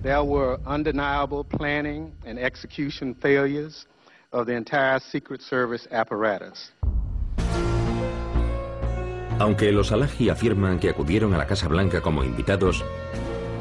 There 0.03 0.21
were 0.21 0.59
undeniable 0.67 1.45
planning 1.45 2.13
and 2.27 2.39
execution 2.39 3.15
failures 3.15 3.89
of 4.33 4.47
the 4.47 4.55
entire 4.55 5.01
Secret 5.01 5.41
Service 5.41 5.89
apparatus. 5.91 6.75
Aunque 9.39 9.73
los 9.73 9.91
Alaji 9.91 10.29
afirman 10.29 10.79
que 10.79 10.91
acudieron 10.91 11.33
a 11.33 11.39
la 11.39 11.47
Casa 11.47 11.69
Blanca 11.69 12.03
como 12.03 12.23
invitados, 12.23 12.85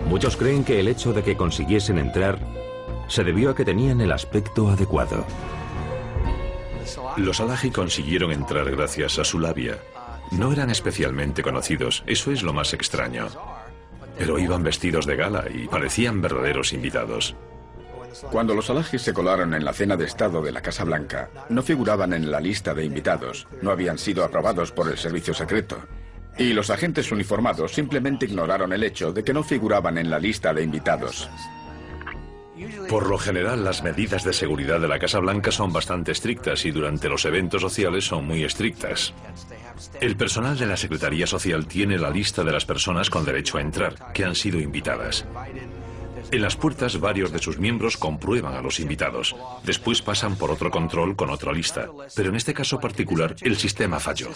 muchos 0.10 0.36
creen 0.36 0.66
que 0.66 0.80
el 0.80 0.88
hecho 0.90 1.14
de 1.14 1.24
que 1.24 1.38
consiguiesen 1.38 1.98
entrar 1.98 2.40
se 3.08 3.24
debió 3.24 3.52
a 3.52 3.56
que 3.56 3.64
tenían 3.64 4.02
el 4.02 4.12
aspecto 4.12 4.70
adecuado. 4.70 5.26
Los 7.18 7.40
Alaji 7.40 7.72
consiguieron 7.72 8.32
entrar 8.32 8.70
gracias 8.72 9.20
a 9.20 9.24
su 9.24 9.40
labia. 9.40 9.78
No 10.32 10.52
eran 10.52 10.70
especialmente 10.70 11.42
conocidos, 11.42 12.04
eso 12.06 12.32
es 12.32 12.44
lo 12.44 12.54
más 12.54 12.74
extraño. 12.74 13.28
Pero 14.18 14.40
iban 14.40 14.64
vestidos 14.64 15.06
de 15.06 15.16
gala 15.16 15.46
y 15.54 15.68
parecían 15.68 16.22
verdaderos 16.22 16.74
invitados. 16.74 17.36
Cuando 18.32 18.56
los 18.56 18.70
alajis 18.70 19.02
se 19.02 19.14
colaron 19.14 19.54
en 19.54 19.64
la 19.64 19.74
cena 19.74 19.96
de 19.96 20.06
Estado 20.06 20.42
de 20.42 20.52
la 20.52 20.62
Casa 20.62 20.84
Blanca, 20.84 21.30
no 21.50 21.62
figuraban 21.62 22.14
en 22.14 22.32
la 22.32 22.40
lista 22.40 22.74
de 22.74 22.84
invitados, 22.84 23.48
no 23.62 23.70
habían 23.72 23.98
sido 23.98 24.24
aprobados 24.24 24.72
por 24.72 24.90
el 24.90 24.98
servicio 24.98 25.34
secreto. 25.34 25.78
Y 26.38 26.54
los 26.54 26.70
agentes 26.70 27.12
uniformados 27.12 27.74
simplemente 27.74 28.26
ignoraron 28.26 28.74
el 28.74 28.84
hecho 28.84 29.12
de 29.12 29.24
que 29.24 29.34
no 29.34 29.44
figuraban 29.44 29.98
en 29.98 30.10
la 30.10 30.20
lista 30.20 30.54
de 30.54 30.64
invitados. 30.64 31.30
Por 32.90 33.08
lo 33.08 33.18
general, 33.18 33.64
las 33.64 33.84
medidas 33.84 34.24
de 34.24 34.34
seguridad 34.34 34.80
de 34.80 34.88
la 34.88 35.00
Casa 35.00 35.20
Blanca 35.20 35.52
son 35.52 35.74
bastante 35.74 36.12
estrictas 36.12 36.66
y 36.66 36.72
durante 36.72 37.10
los 37.10 37.26
eventos 37.26 37.62
sociales 37.62 38.06
son 38.06 38.26
muy 38.26 38.44
estrictas. 38.44 39.14
El 40.02 40.16
personal 40.16 40.58
de 40.58 40.66
la 40.66 40.78
Secretaría 40.78 41.28
Social 41.28 41.68
tiene 41.68 41.98
la 41.98 42.10
lista 42.10 42.44
de 42.44 42.52
las 42.52 42.66
personas 42.66 43.10
con 43.10 43.26
derecho 43.26 43.58
a 43.58 43.62
entrar, 43.62 44.12
que 44.14 44.26
han 44.26 44.36
sido 44.36 44.60
invitadas. 44.60 45.26
En 46.32 46.42
las 46.42 46.56
puertas 46.56 47.00
varios 47.00 47.32
de 47.32 47.40
sus 47.40 47.58
miembros 47.58 47.96
comprueban 47.96 48.54
a 48.56 48.62
los 48.62 48.80
invitados. 48.80 49.36
Después 49.64 50.02
pasan 50.02 50.36
por 50.36 50.52
otro 50.52 50.72
control 50.72 51.16
con 51.16 51.30
otra 51.30 51.54
lista. 51.54 51.88
Pero 52.16 52.30
en 52.30 52.36
este 52.36 52.54
caso 52.54 52.80
particular 52.80 53.36
el 53.42 53.56
sistema 53.56 54.00
falló. 54.00 54.30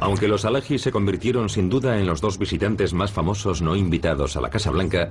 Aunque 0.00 0.28
los 0.28 0.44
Alaji 0.44 0.78
se 0.78 0.92
convirtieron 0.92 1.48
sin 1.48 1.68
duda 1.68 1.98
en 1.98 2.06
los 2.06 2.20
dos 2.20 2.38
visitantes 2.38 2.94
más 2.94 3.10
famosos 3.10 3.60
no 3.60 3.74
invitados 3.74 4.36
a 4.36 4.40
la 4.40 4.50
Casa 4.50 4.70
Blanca, 4.70 5.10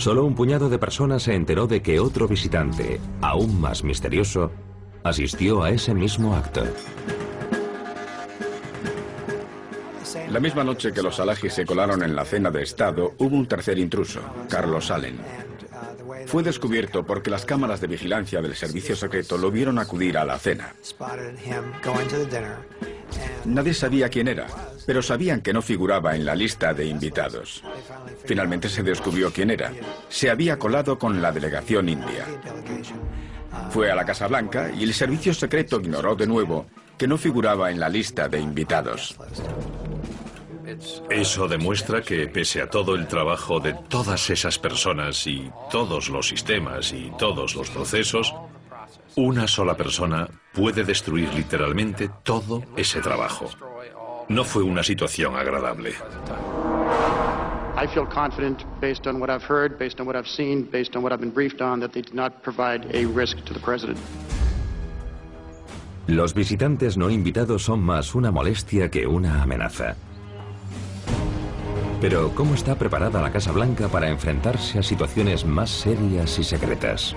solo 0.00 0.24
un 0.24 0.34
puñado 0.34 0.70
de 0.70 0.78
personas 0.78 1.24
se 1.24 1.34
enteró 1.34 1.66
de 1.66 1.82
que 1.82 2.00
otro 2.00 2.26
visitante, 2.26 2.98
aún 3.20 3.60
más 3.60 3.84
misterioso, 3.84 4.50
asistió 5.04 5.62
a 5.62 5.70
ese 5.70 5.94
mismo 5.94 6.34
acto. 6.34 6.64
La 10.30 10.40
misma 10.40 10.64
noche 10.64 10.92
que 10.92 11.02
los 11.02 11.20
Alaji 11.20 11.50
se 11.50 11.66
colaron 11.66 12.02
en 12.02 12.16
la 12.16 12.24
cena 12.24 12.50
de 12.50 12.62
Estado, 12.62 13.14
hubo 13.18 13.36
un 13.36 13.46
tercer 13.46 13.78
intruso, 13.78 14.20
Carlos 14.48 14.90
Allen. 14.90 15.18
Fue 16.26 16.42
descubierto 16.42 17.04
porque 17.04 17.30
las 17.30 17.44
cámaras 17.44 17.80
de 17.80 17.88
vigilancia 17.88 18.40
del 18.40 18.54
servicio 18.54 18.96
secreto 18.96 19.36
lo 19.36 19.50
vieron 19.50 19.78
acudir 19.78 20.16
a 20.16 20.24
la 20.24 20.38
cena. 20.38 20.74
Nadie 23.44 23.74
sabía 23.74 24.08
quién 24.08 24.28
era, 24.28 24.46
pero 24.86 25.02
sabían 25.02 25.40
que 25.40 25.52
no 25.52 25.62
figuraba 25.62 26.14
en 26.14 26.24
la 26.24 26.34
lista 26.34 26.74
de 26.74 26.86
invitados. 26.86 27.62
Finalmente 28.24 28.68
se 28.68 28.82
descubrió 28.82 29.32
quién 29.32 29.50
era. 29.50 29.72
Se 30.08 30.30
había 30.30 30.58
colado 30.58 30.98
con 30.98 31.20
la 31.22 31.32
delegación 31.32 31.88
india. 31.88 32.26
Fue 33.70 33.90
a 33.90 33.94
la 33.94 34.04
Casa 34.04 34.28
Blanca 34.28 34.70
y 34.70 34.84
el 34.84 34.94
servicio 34.94 35.34
secreto 35.34 35.80
ignoró 35.80 36.14
de 36.14 36.26
nuevo 36.26 36.66
que 36.96 37.08
no 37.08 37.16
figuraba 37.16 37.70
en 37.70 37.80
la 37.80 37.88
lista 37.88 38.28
de 38.28 38.40
invitados. 38.40 39.16
Eso 41.08 41.48
demuestra 41.48 42.02
que 42.02 42.28
pese 42.28 42.62
a 42.62 42.70
todo 42.70 42.94
el 42.94 43.08
trabajo 43.08 43.58
de 43.58 43.74
todas 43.88 44.30
esas 44.30 44.58
personas 44.58 45.26
y 45.26 45.50
todos 45.70 46.08
los 46.08 46.28
sistemas 46.28 46.92
y 46.92 47.10
todos 47.18 47.54
los 47.54 47.70
procesos, 47.70 48.32
una 49.16 49.46
sola 49.46 49.76
persona 49.76 50.28
puede 50.52 50.84
destruir 50.84 51.32
literalmente 51.34 52.10
todo 52.22 52.62
ese 52.76 53.00
trabajo. 53.00 53.48
No 54.28 54.44
fue 54.44 54.62
una 54.62 54.82
situación 54.82 55.36
agradable. 55.36 55.94
I 57.76 57.86
feel 57.86 58.06
confident, 58.06 58.64
based 58.80 59.06
on 59.06 59.20
what 59.20 59.30
I've 59.30 59.42
heard, 59.42 59.78
based 59.78 60.00
on 60.00 60.06
what 60.06 60.14
I've 60.14 60.28
seen, 60.28 60.68
based 60.70 60.94
on 60.96 61.02
what 61.02 61.12
I've 61.12 61.20
been 61.20 61.32
briefed 61.32 61.62
on, 61.62 61.80
that 61.80 61.92
they 61.92 62.02
did 62.02 62.14
not 62.14 62.42
provide 62.42 62.86
a 62.94 63.06
risk 63.06 63.42
to 63.46 63.54
the 63.54 63.60
president. 63.60 63.98
Los 66.06 66.34
visitantes 66.34 66.96
no 66.96 67.08
invitados 67.08 67.64
son 67.64 67.80
más 67.80 68.14
una 68.14 68.30
molestia 68.30 68.90
que 68.90 69.06
una 69.06 69.42
amenaza. 69.42 69.96
Pero 72.00 72.32
¿cómo 72.34 72.54
está 72.54 72.76
preparada 72.76 73.20
la 73.20 73.30
Casa 73.30 73.52
Blanca 73.52 73.88
para 73.88 74.08
enfrentarse 74.08 74.78
a 74.78 74.82
situaciones 74.82 75.44
más 75.44 75.70
serias 75.70 76.38
y 76.38 76.44
secretas? 76.44 77.14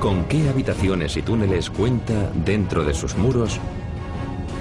¿Con 0.00 0.24
qué 0.24 0.48
habitaciones 0.48 1.14
y 1.18 1.22
túneles 1.22 1.68
cuenta 1.68 2.32
dentro 2.34 2.84
de 2.84 2.94
sus 2.94 3.18
muros 3.18 3.60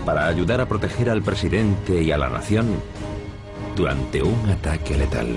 para 0.05 0.27
ayudar 0.27 0.59
a 0.59 0.67
proteger 0.67 1.09
al 1.09 1.21
presidente 1.21 2.03
y 2.03 2.11
a 2.11 2.17
la 2.17 2.27
nación 2.27 2.67
durante 3.73 4.21
un 4.21 4.49
ataque 4.49 4.97
letal? 4.97 5.27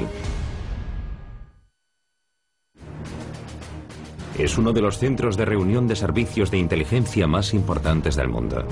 Es 4.36 4.58
uno 4.58 4.72
de 4.72 4.80
los 4.80 4.98
centros 4.98 5.36
de 5.36 5.44
reunión 5.44 5.86
de 5.86 5.94
servicios 5.94 6.50
de 6.50 6.58
inteligencia 6.58 7.28
más 7.28 7.54
importantes 7.54 8.16
del 8.16 8.26
mundo. 8.26 8.66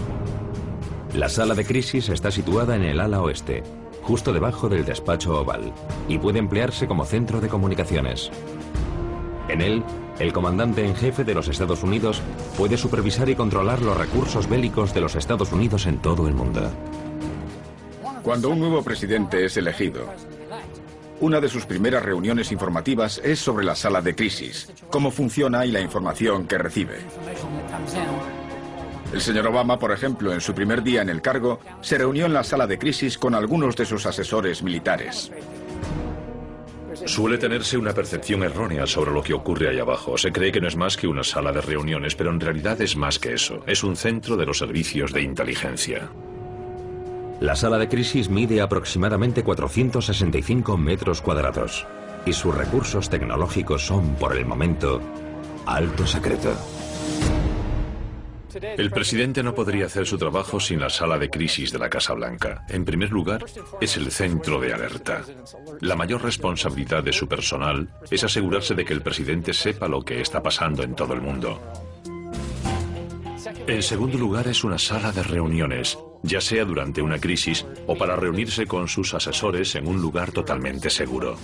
La 1.14 1.28
sala 1.28 1.54
de 1.54 1.64
crisis 1.64 2.08
está 2.08 2.32
situada 2.32 2.74
en 2.74 2.82
el 2.82 2.98
ala 2.98 3.22
oeste, 3.22 3.62
justo 4.02 4.32
debajo 4.32 4.68
del 4.68 4.84
despacho 4.84 5.40
oval, 5.40 5.72
y 6.08 6.18
puede 6.18 6.40
emplearse 6.40 6.88
como 6.88 7.04
centro 7.04 7.40
de 7.40 7.48
comunicaciones. 7.48 8.32
En 9.48 9.60
él, 9.60 9.84
el 10.20 10.34
comandante 10.34 10.84
en 10.84 10.94
jefe 10.94 11.24
de 11.24 11.34
los 11.34 11.48
Estados 11.48 11.82
Unidos 11.82 12.20
puede 12.56 12.76
supervisar 12.76 13.28
y 13.30 13.34
controlar 13.34 13.80
los 13.80 13.96
recursos 13.96 14.48
bélicos 14.48 14.92
de 14.92 15.00
los 15.00 15.16
Estados 15.16 15.50
Unidos 15.50 15.86
en 15.86 15.98
todo 15.98 16.28
el 16.28 16.34
mundo. 16.34 16.70
Cuando 18.22 18.50
un 18.50 18.60
nuevo 18.60 18.82
presidente 18.82 19.46
es 19.46 19.56
elegido, 19.56 20.04
una 21.20 21.40
de 21.40 21.48
sus 21.48 21.64
primeras 21.64 22.02
reuniones 22.02 22.52
informativas 22.52 23.20
es 23.24 23.38
sobre 23.38 23.64
la 23.64 23.74
sala 23.74 24.02
de 24.02 24.14
crisis, 24.14 24.70
cómo 24.90 25.10
funciona 25.10 25.64
y 25.64 25.70
la 25.70 25.80
información 25.80 26.46
que 26.46 26.58
recibe. 26.58 26.98
El 29.12 29.20
señor 29.20 29.46
Obama, 29.46 29.78
por 29.78 29.90
ejemplo, 29.90 30.32
en 30.32 30.40
su 30.40 30.54
primer 30.54 30.82
día 30.82 31.02
en 31.02 31.08
el 31.08 31.22
cargo, 31.22 31.60
se 31.80 31.98
reunió 31.98 32.26
en 32.26 32.34
la 32.34 32.44
sala 32.44 32.66
de 32.66 32.78
crisis 32.78 33.18
con 33.18 33.34
algunos 33.34 33.74
de 33.74 33.86
sus 33.86 34.06
asesores 34.06 34.62
militares. 34.62 35.32
Suele 37.06 37.38
tenerse 37.38 37.78
una 37.78 37.94
percepción 37.94 38.42
errónea 38.42 38.86
sobre 38.86 39.10
lo 39.10 39.22
que 39.22 39.34
ocurre 39.34 39.68
ahí 39.68 39.78
abajo. 39.78 40.18
Se 40.18 40.32
cree 40.32 40.52
que 40.52 40.60
no 40.60 40.68
es 40.68 40.76
más 40.76 40.96
que 40.96 41.06
una 41.06 41.24
sala 41.24 41.52
de 41.52 41.60
reuniones, 41.60 42.14
pero 42.14 42.30
en 42.30 42.40
realidad 42.40 42.80
es 42.80 42.96
más 42.96 43.18
que 43.18 43.34
eso. 43.34 43.62
Es 43.66 43.82
un 43.82 43.96
centro 43.96 44.36
de 44.36 44.46
los 44.46 44.58
servicios 44.58 45.12
de 45.12 45.22
inteligencia. 45.22 46.10
La 47.40 47.56
sala 47.56 47.78
de 47.78 47.88
crisis 47.88 48.28
mide 48.28 48.60
aproximadamente 48.60 49.42
465 49.42 50.76
metros 50.76 51.22
cuadrados 51.22 51.86
y 52.26 52.34
sus 52.34 52.54
recursos 52.54 53.08
tecnológicos 53.08 53.86
son, 53.86 54.14
por 54.16 54.36
el 54.36 54.44
momento, 54.44 55.00
alto 55.66 56.06
secreto. 56.06 56.54
El 58.62 58.90
presidente 58.90 59.42
no 59.42 59.54
podría 59.54 59.86
hacer 59.86 60.06
su 60.06 60.18
trabajo 60.18 60.60
sin 60.60 60.80
la 60.80 60.90
sala 60.90 61.18
de 61.18 61.30
crisis 61.30 61.72
de 61.72 61.78
la 61.78 61.90
Casa 61.90 62.14
Blanca. 62.14 62.64
En 62.68 62.84
primer 62.84 63.10
lugar, 63.10 63.44
es 63.80 63.96
el 63.96 64.10
centro 64.10 64.60
de 64.60 64.72
alerta. 64.72 65.22
La 65.80 65.96
mayor 65.96 66.22
responsabilidad 66.22 67.02
de 67.02 67.12
su 67.12 67.28
personal 67.28 67.88
es 68.10 68.24
asegurarse 68.24 68.74
de 68.74 68.84
que 68.84 68.92
el 68.92 69.02
presidente 69.02 69.52
sepa 69.52 69.88
lo 69.88 70.02
que 70.02 70.20
está 70.20 70.42
pasando 70.42 70.82
en 70.82 70.94
todo 70.94 71.14
el 71.14 71.20
mundo. 71.20 71.60
En 73.66 73.82
segundo 73.82 74.18
lugar, 74.18 74.48
es 74.48 74.64
una 74.64 74.78
sala 74.78 75.12
de 75.12 75.22
reuniones, 75.22 75.98
ya 76.22 76.40
sea 76.40 76.64
durante 76.64 77.02
una 77.02 77.18
crisis 77.18 77.66
o 77.86 77.96
para 77.96 78.16
reunirse 78.16 78.66
con 78.66 78.88
sus 78.88 79.14
asesores 79.14 79.74
en 79.74 79.86
un 79.86 80.00
lugar 80.00 80.32
totalmente 80.32 80.90
seguro. 80.90 81.36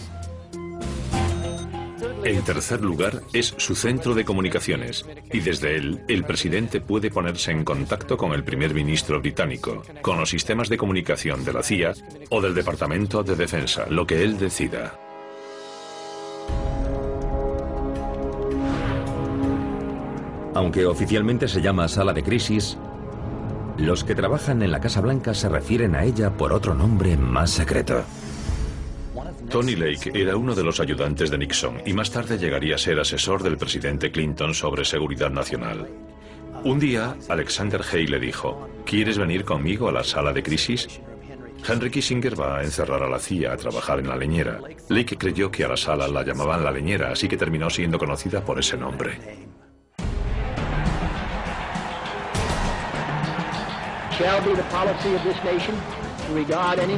En 2.27 2.43
tercer 2.43 2.83
lugar, 2.83 3.23
es 3.33 3.55
su 3.57 3.77
centro 3.77 4.12
de 4.12 4.25
comunicaciones, 4.25 5.07
y 5.33 5.39
desde 5.39 5.77
él 5.77 6.03
el 6.09 6.25
presidente 6.25 6.81
puede 6.81 7.09
ponerse 7.09 7.53
en 7.53 7.62
contacto 7.62 8.17
con 8.17 8.33
el 8.33 8.43
primer 8.43 8.75
ministro 8.75 9.21
británico, 9.21 9.85
con 10.03 10.19
los 10.19 10.31
sistemas 10.31 10.69
de 10.69 10.77
comunicación 10.77 11.45
de 11.45 11.53
la 11.53 11.62
CIA 11.62 11.95
o 12.31 12.41
del 12.41 12.53
Departamento 12.53 13.23
de 13.23 13.37
Defensa, 13.37 13.87
lo 13.91 14.09
que 14.09 14.25
él 14.25 14.41
decida. 14.41 14.99
Aunque 20.53 20.85
oficialmente 20.85 21.47
se 21.47 21.62
llama 21.62 21.87
sala 21.87 22.12
de 22.12 22.25
crisis, 22.25 22.77
los 23.79 24.03
que 24.03 24.17
trabajan 24.17 24.62
en 24.62 24.73
la 24.73 24.81
Casa 24.81 25.01
Blanca 25.01 25.33
se 25.33 25.49
refieren 25.49 25.95
a 25.95 26.03
ella 26.03 26.31
por 26.31 26.53
otro 26.53 26.75
nombre 26.75 27.17
más 27.17 27.53
secreto. 27.53 28.03
Tony 29.57 29.75
Lake 29.75 30.12
era 30.12 30.37
uno 30.37 30.55
de 30.55 30.62
los 30.62 30.81
ayudantes 30.81 31.31
de 31.31 31.38
Nixon 31.38 31.81
y 31.87 31.95
más 31.95 32.11
tarde 32.11 32.37
llegaría 32.37 32.75
a 32.75 32.79
ser 32.79 33.01
asesor 33.01 33.42
del 33.42 33.57
presidente 33.57 34.12
Clinton 34.12 34.53
sobre 34.53 34.85
seguridad 34.85 35.31
nacional. 35.31 35.88
Un 36.64 36.79
día, 36.79 37.16
Alexander 37.31 37.81
Hay 37.90 38.07
le 38.07 38.21
dijo, 38.21 38.69
¿quieres 38.85 39.16
venir 39.16 39.47
conmigo 39.47 39.88
a 39.88 39.92
la 39.92 40.05
sala 40.05 40.35
de 40.35 40.42
crisis? 40.42 41.01
Henry 41.66 41.90
Kissinger 41.90 42.38
va 42.38 42.59
a 42.59 42.64
encerrar 42.64 43.03
a 43.03 43.09
la 43.09 43.19
CIA 43.19 43.55
a 43.55 43.57
trabajar 43.57 43.99
en 43.99 44.09
la 44.09 44.16
leñera. 44.19 44.61
Lake 44.90 45.16
creyó 45.16 45.51
que 45.51 45.64
a 45.64 45.69
la 45.69 45.79
sala 45.79 46.07
la 46.07 46.23
llamaban 46.23 46.62
la 46.62 46.71
leñera, 46.71 47.12
así 47.12 47.27
que 47.27 47.38
terminó 47.38 47.71
siendo 47.71 47.99
conocida 47.99 48.45
por 48.45 48.59
ese 48.59 48.77
nombre. 48.77 49.19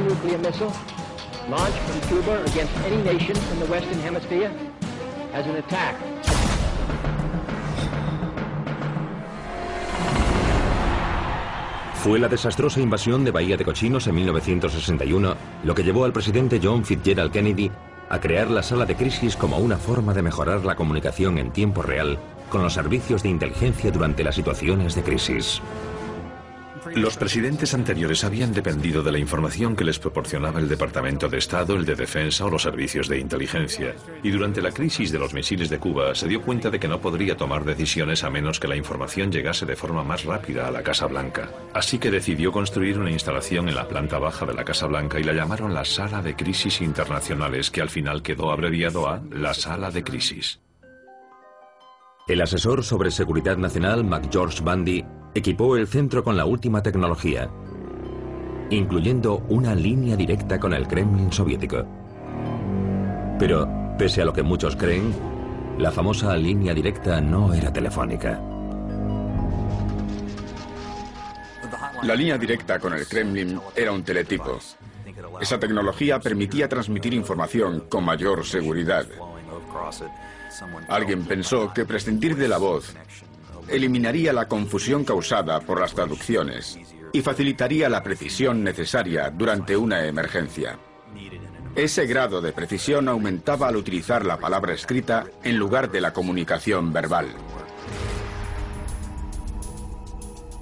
Nuclear 0.01 0.98
launched 1.49 1.77
from 1.77 1.99
Cuba 2.09 2.43
against 2.45 2.73
any 2.85 3.01
nation 3.01 3.35
in 3.35 3.59
the 3.59 3.65
Western 3.65 3.99
Hemisphere 4.01 4.51
as 5.33 5.45
an 5.47 5.55
attack 5.55 5.95
Fue 12.03 12.17
la 12.17 12.29
desastrosa 12.29 12.79
invasión 12.79 13.25
de 13.25 13.31
Bahía 13.31 13.57
de 13.57 13.65
Cochinos 13.65 14.07
en 14.07 14.15
1961 14.15 15.35
lo 15.63 15.75
que 15.75 15.83
llevó 15.83 16.05
al 16.05 16.13
presidente 16.13 16.59
John 16.63 16.85
Fitzgerald 16.85 17.31
Kennedy 17.31 17.71
a 18.09 18.19
crear 18.19 18.49
la 18.49 18.63
sala 18.63 18.85
de 18.85 18.95
crisis 18.95 19.35
como 19.35 19.57
una 19.57 19.77
forma 19.77 20.13
de 20.13 20.21
mejorar 20.21 20.63
la 20.65 20.75
comunicación 20.75 21.37
en 21.37 21.51
tiempo 21.51 21.81
real 21.81 22.17
con 22.49 22.63
los 22.63 22.73
servicios 22.73 23.23
de 23.23 23.29
inteligencia 23.29 23.91
durante 23.91 24.23
las 24.23 24.35
situaciones 24.35 24.95
de 24.95 25.03
crisis. 25.03 25.61
Los 26.95 27.17
presidentes 27.17 27.73
anteriores 27.73 28.23
habían 28.23 28.53
dependido 28.53 29.03
de 29.03 29.11
la 29.11 29.19
información 29.19 29.75
que 29.75 29.83
les 29.83 29.99
proporcionaba 29.99 30.59
el 30.59 30.67
Departamento 30.67 31.29
de 31.29 31.37
Estado, 31.37 31.75
el 31.75 31.85
de 31.85 31.95
Defensa 31.95 32.45
o 32.45 32.49
los 32.49 32.63
servicios 32.63 33.07
de 33.07 33.19
inteligencia. 33.19 33.95
Y 34.23 34.31
durante 34.31 34.61
la 34.61 34.71
crisis 34.71 35.11
de 35.11 35.19
los 35.19 35.33
misiles 35.33 35.69
de 35.69 35.79
Cuba 35.79 36.15
se 36.15 36.27
dio 36.27 36.41
cuenta 36.41 36.69
de 36.69 36.79
que 36.79 36.87
no 36.87 36.99
podría 36.99 37.37
tomar 37.37 37.63
decisiones 37.63 38.23
a 38.23 38.29
menos 38.29 38.59
que 38.59 38.67
la 38.67 38.75
información 38.75 39.31
llegase 39.31 39.65
de 39.65 39.75
forma 39.75 40.03
más 40.03 40.25
rápida 40.25 40.67
a 40.67 40.71
la 40.71 40.83
Casa 40.83 41.05
Blanca. 41.05 41.49
Así 41.73 41.99
que 41.99 42.11
decidió 42.11 42.51
construir 42.51 42.99
una 42.99 43.11
instalación 43.11 43.69
en 43.69 43.75
la 43.75 43.87
planta 43.87 44.17
baja 44.19 44.45
de 44.45 44.53
la 44.53 44.65
Casa 44.65 44.87
Blanca 44.87 45.19
y 45.19 45.23
la 45.23 45.33
llamaron 45.33 45.73
la 45.73 45.85
Sala 45.85 46.21
de 46.21 46.35
Crisis 46.35 46.81
Internacionales, 46.81 47.71
que 47.71 47.81
al 47.81 47.89
final 47.89 48.21
quedó 48.21 48.51
abreviado 48.51 49.07
a 49.07 49.21
la 49.31 49.53
Sala 49.53 49.91
de 49.91 50.03
Crisis. 50.03 50.59
El 52.27 52.41
asesor 52.41 52.83
sobre 52.83 53.09
seguridad 53.09 53.57
nacional, 53.57 54.03
McGeorge 54.03 54.61
Bundy, 54.61 55.03
equipó 55.33 55.77
el 55.77 55.87
centro 55.87 56.23
con 56.23 56.35
la 56.35 56.45
última 56.45 56.81
tecnología, 56.81 57.49
incluyendo 58.69 59.43
una 59.49 59.75
línea 59.75 60.15
directa 60.15 60.59
con 60.59 60.73
el 60.73 60.87
Kremlin 60.87 61.31
soviético. 61.31 61.85
Pero, 63.37 63.67
pese 63.97 64.21
a 64.21 64.25
lo 64.25 64.33
que 64.33 64.43
muchos 64.43 64.75
creen, 64.75 65.13
la 65.77 65.91
famosa 65.91 66.35
línea 66.35 66.73
directa 66.73 67.21
no 67.21 67.53
era 67.53 67.71
telefónica. 67.71 68.41
La 72.03 72.15
línea 72.15 72.37
directa 72.37 72.79
con 72.79 72.93
el 72.93 73.07
Kremlin 73.07 73.59
era 73.75 73.91
un 73.91 74.03
teletipo. 74.03 74.57
Esa 75.39 75.59
tecnología 75.59 76.19
permitía 76.19 76.67
transmitir 76.67 77.13
información 77.13 77.85
con 77.89 78.03
mayor 78.03 78.45
seguridad. 78.45 79.05
Alguien 80.87 81.25
pensó 81.25 81.71
que 81.73 81.85
prescindir 81.85 82.35
de 82.35 82.47
la 82.47 82.57
voz 82.57 82.95
eliminaría 83.69 84.33
la 84.33 84.47
confusión 84.47 85.03
causada 85.03 85.59
por 85.59 85.79
las 85.79 85.93
traducciones 85.93 86.79
y 87.11 87.21
facilitaría 87.21 87.89
la 87.89 88.03
precisión 88.03 88.63
necesaria 88.63 89.29
durante 89.29 89.75
una 89.75 90.05
emergencia. 90.05 90.77
Ese 91.75 92.05
grado 92.07 92.41
de 92.41 92.51
precisión 92.51 93.07
aumentaba 93.07 93.67
al 93.67 93.77
utilizar 93.77 94.25
la 94.25 94.37
palabra 94.37 94.73
escrita 94.73 95.25
en 95.43 95.57
lugar 95.57 95.91
de 95.91 96.01
la 96.01 96.13
comunicación 96.13 96.91
verbal. 96.91 97.27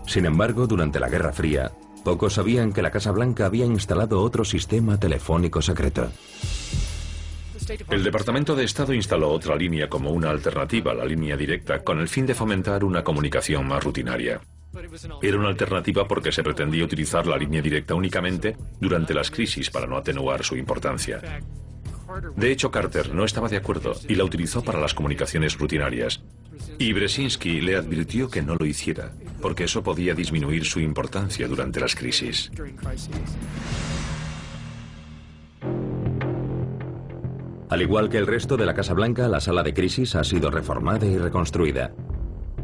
Sin 0.05 0.25
embargo, 0.25 0.67
durante 0.67 0.99
la 0.99 1.09
Guerra 1.09 1.33
Fría, 1.33 1.71
pocos 2.03 2.35
sabían 2.35 2.71
que 2.71 2.81
la 2.81 2.91
Casa 2.91 3.11
Blanca 3.11 3.45
había 3.45 3.65
instalado 3.65 4.21
otro 4.21 4.45
sistema 4.45 4.99
telefónico 4.99 5.61
secreto. 5.61 6.09
El 7.89 8.03
Departamento 8.03 8.55
de 8.55 8.63
Estado 8.63 8.93
instaló 8.93 9.29
otra 9.29 9.55
línea 9.55 9.89
como 9.89 10.11
una 10.11 10.29
alternativa 10.29 10.91
a 10.91 10.95
la 10.95 11.05
línea 11.05 11.35
directa 11.35 11.83
con 11.83 11.99
el 11.99 12.07
fin 12.07 12.25
de 12.25 12.35
fomentar 12.35 12.83
una 12.83 13.03
comunicación 13.03 13.67
más 13.67 13.83
rutinaria. 13.83 14.39
Era 15.21 15.37
una 15.37 15.49
alternativa 15.49 16.07
porque 16.07 16.31
se 16.31 16.43
pretendía 16.43 16.83
utilizar 16.83 17.25
la 17.25 17.37
línea 17.37 17.61
directa 17.61 17.95
únicamente 17.95 18.55
durante 18.79 19.13
las 19.13 19.31
crisis 19.31 19.69
para 19.69 19.87
no 19.87 19.97
atenuar 19.97 20.43
su 20.43 20.55
importancia. 20.55 21.21
De 22.35 22.51
hecho, 22.51 22.71
Carter 22.71 23.13
no 23.13 23.25
estaba 23.25 23.49
de 23.49 23.57
acuerdo 23.57 23.93
y 24.07 24.15
la 24.15 24.23
utilizó 24.23 24.63
para 24.63 24.79
las 24.79 24.93
comunicaciones 24.93 25.57
rutinarias. 25.57 26.21
Y 26.79 26.93
Brzezinski 26.93 27.61
le 27.61 27.75
advirtió 27.75 28.29
que 28.29 28.41
no 28.41 28.55
lo 28.55 28.65
hiciera, 28.65 29.11
porque 29.41 29.65
eso 29.65 29.83
podía 29.83 30.13
disminuir 30.13 30.65
su 30.65 30.79
importancia 30.79 31.47
durante 31.47 31.79
las 31.79 31.95
crisis. 31.95 32.51
Al 37.69 37.81
igual 37.81 38.09
que 38.09 38.17
el 38.17 38.27
resto 38.27 38.55
de 38.55 38.65
la 38.65 38.73
Casa 38.73 38.93
Blanca, 38.93 39.27
la 39.27 39.41
sala 39.41 39.61
de 39.61 39.73
crisis 39.73 40.15
ha 40.15 40.23
sido 40.23 40.49
reformada 40.49 41.05
y 41.05 41.17
reconstruida. 41.17 41.91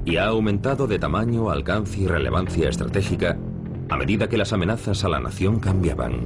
Y 0.06 0.16
ha 0.16 0.28
aumentado 0.28 0.88
de 0.88 0.98
tamaño, 0.98 1.50
alcance 1.50 2.00
y 2.00 2.08
relevancia 2.08 2.70
estratégica 2.70 3.38
a 3.90 3.98
medida 3.98 4.30
que 4.30 4.38
las 4.38 4.54
amenazas 4.54 5.04
a 5.04 5.10
la 5.10 5.20
nación 5.20 5.60
cambiaban. 5.60 6.26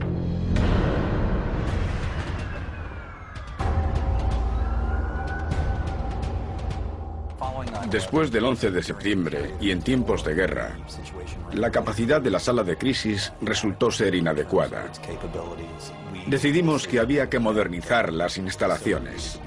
Después 7.97 8.31
del 8.31 8.45
11 8.45 8.69
de 8.69 8.83
septiembre 8.83 9.55
y 9.59 9.71
en 9.71 9.81
tiempos 9.81 10.23
de 10.23 10.35
guerra, 10.35 10.77
la 11.51 11.71
capacidad 11.71 12.21
de 12.21 12.29
la 12.29 12.39
sala 12.39 12.61
de 12.61 12.77
crisis 12.77 13.33
resultó 13.41 13.89
ser 13.89 14.13
inadecuada. 14.13 14.91
Decidimos 16.27 16.87
que 16.87 16.99
había 16.99 17.27
que 17.27 17.39
modernizar 17.39 18.13
las 18.13 18.37
instalaciones. 18.37 19.39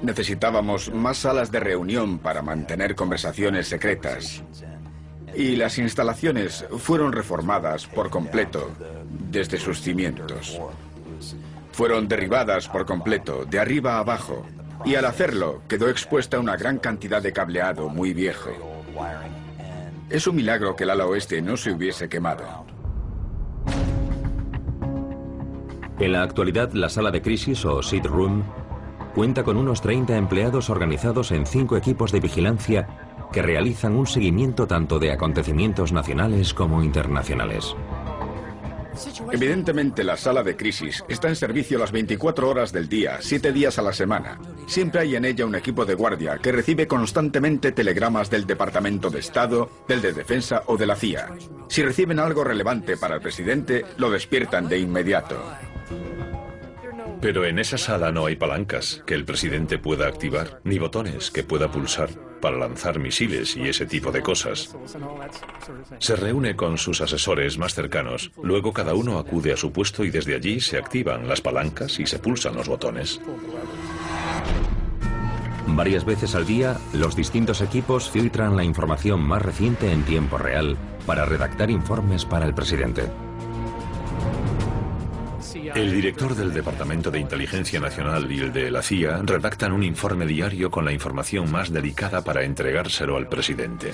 Necesitábamos 0.00 0.94
más 0.94 1.16
salas 1.16 1.50
de 1.50 1.58
reunión 1.58 2.20
para 2.20 2.40
mantener 2.40 2.94
conversaciones 2.94 3.66
secretas. 3.66 4.44
Y 5.34 5.56
las 5.56 5.78
instalaciones 5.78 6.64
fueron 6.78 7.10
reformadas 7.10 7.88
por 7.88 8.10
completo 8.10 8.70
desde 9.28 9.58
sus 9.58 9.80
cimientos. 9.80 10.56
Fueron 11.72 12.06
derribadas 12.06 12.68
por 12.68 12.86
completo, 12.86 13.44
de 13.44 13.58
arriba 13.58 13.96
a 13.96 13.98
abajo, 13.98 14.46
y 14.86 14.94
al 14.94 15.04
hacerlo 15.04 15.62
quedó 15.66 15.88
expuesta 15.88 16.38
una 16.38 16.56
gran 16.56 16.78
cantidad 16.78 17.20
de 17.20 17.32
cableado 17.32 17.88
muy 17.88 18.14
viejo. 18.14 18.50
Es 20.08 20.28
un 20.28 20.36
milagro 20.36 20.76
que 20.76 20.84
el 20.84 20.90
ala 20.90 21.06
oeste 21.06 21.42
no 21.42 21.56
se 21.56 21.72
hubiese 21.72 22.08
quemado. 22.08 22.64
En 25.98 26.12
la 26.12 26.22
actualidad, 26.22 26.72
la 26.72 26.88
sala 26.88 27.10
de 27.10 27.20
crisis 27.20 27.64
o 27.64 27.82
sit 27.82 28.06
room 28.06 28.44
cuenta 29.14 29.42
con 29.42 29.56
unos 29.56 29.80
30 29.80 30.16
empleados 30.16 30.70
organizados 30.70 31.32
en 31.32 31.46
cinco 31.46 31.76
equipos 31.76 32.12
de 32.12 32.20
vigilancia 32.20 32.86
que 33.32 33.42
realizan 33.42 33.96
un 33.96 34.06
seguimiento 34.06 34.68
tanto 34.68 35.00
de 35.00 35.10
acontecimientos 35.10 35.90
nacionales 35.90 36.54
como 36.54 36.84
internacionales. 36.84 37.74
Evidentemente 39.32 40.04
la 40.04 40.16
sala 40.16 40.42
de 40.42 40.56
crisis 40.56 41.04
está 41.08 41.28
en 41.28 41.36
servicio 41.36 41.78
las 41.78 41.92
24 41.92 42.48
horas 42.48 42.72
del 42.72 42.88
día, 42.88 43.18
7 43.20 43.52
días 43.52 43.78
a 43.78 43.82
la 43.82 43.92
semana. 43.92 44.38
Siempre 44.66 45.00
hay 45.00 45.16
en 45.16 45.24
ella 45.24 45.46
un 45.46 45.54
equipo 45.54 45.84
de 45.84 45.94
guardia 45.94 46.38
que 46.38 46.52
recibe 46.52 46.86
constantemente 46.86 47.72
telegramas 47.72 48.30
del 48.30 48.46
Departamento 48.46 49.10
de 49.10 49.20
Estado, 49.20 49.70
del 49.88 50.02
de 50.02 50.12
Defensa 50.12 50.62
o 50.66 50.76
de 50.76 50.86
la 50.86 50.96
CIA. 50.96 51.36
Si 51.68 51.82
reciben 51.82 52.18
algo 52.18 52.44
relevante 52.44 52.96
para 52.96 53.16
el 53.16 53.20
presidente, 53.20 53.84
lo 53.96 54.10
despiertan 54.10 54.68
de 54.68 54.78
inmediato. 54.78 55.36
Pero 57.26 57.44
en 57.44 57.58
esa 57.58 57.76
sala 57.76 58.12
no 58.12 58.26
hay 58.26 58.36
palancas 58.36 59.02
que 59.04 59.14
el 59.14 59.24
presidente 59.24 59.78
pueda 59.78 60.06
activar, 60.06 60.60
ni 60.62 60.78
botones 60.78 61.32
que 61.32 61.42
pueda 61.42 61.68
pulsar 61.68 62.08
para 62.40 62.56
lanzar 62.56 63.00
misiles 63.00 63.56
y 63.56 63.62
ese 63.62 63.84
tipo 63.84 64.12
de 64.12 64.22
cosas. 64.22 64.76
Se 65.98 66.14
reúne 66.14 66.54
con 66.54 66.78
sus 66.78 67.00
asesores 67.00 67.58
más 67.58 67.74
cercanos, 67.74 68.30
luego 68.40 68.72
cada 68.72 68.94
uno 68.94 69.18
acude 69.18 69.52
a 69.52 69.56
su 69.56 69.72
puesto 69.72 70.04
y 70.04 70.10
desde 70.10 70.36
allí 70.36 70.60
se 70.60 70.78
activan 70.78 71.26
las 71.26 71.40
palancas 71.40 71.98
y 71.98 72.06
se 72.06 72.20
pulsan 72.20 72.54
los 72.54 72.68
botones. 72.68 73.20
Varias 75.66 76.04
veces 76.04 76.36
al 76.36 76.46
día, 76.46 76.76
los 76.92 77.16
distintos 77.16 77.60
equipos 77.60 78.08
filtran 78.08 78.54
la 78.54 78.62
información 78.62 79.20
más 79.20 79.42
reciente 79.42 79.90
en 79.90 80.04
tiempo 80.04 80.38
real 80.38 80.76
para 81.06 81.24
redactar 81.24 81.72
informes 81.72 82.24
para 82.24 82.46
el 82.46 82.54
presidente. 82.54 83.10
El 85.74 85.92
director 85.92 86.34
del 86.34 86.52
Departamento 86.52 87.10
de 87.10 87.18
Inteligencia 87.18 87.80
Nacional 87.80 88.30
y 88.30 88.40
el 88.40 88.52
de 88.52 88.70
la 88.70 88.82
CIA 88.82 89.22
redactan 89.22 89.72
un 89.72 89.82
informe 89.82 90.26
diario 90.26 90.70
con 90.70 90.84
la 90.84 90.92
información 90.92 91.50
más 91.50 91.72
delicada 91.72 92.22
para 92.22 92.44
entregárselo 92.44 93.16
al 93.16 93.28
presidente. 93.28 93.92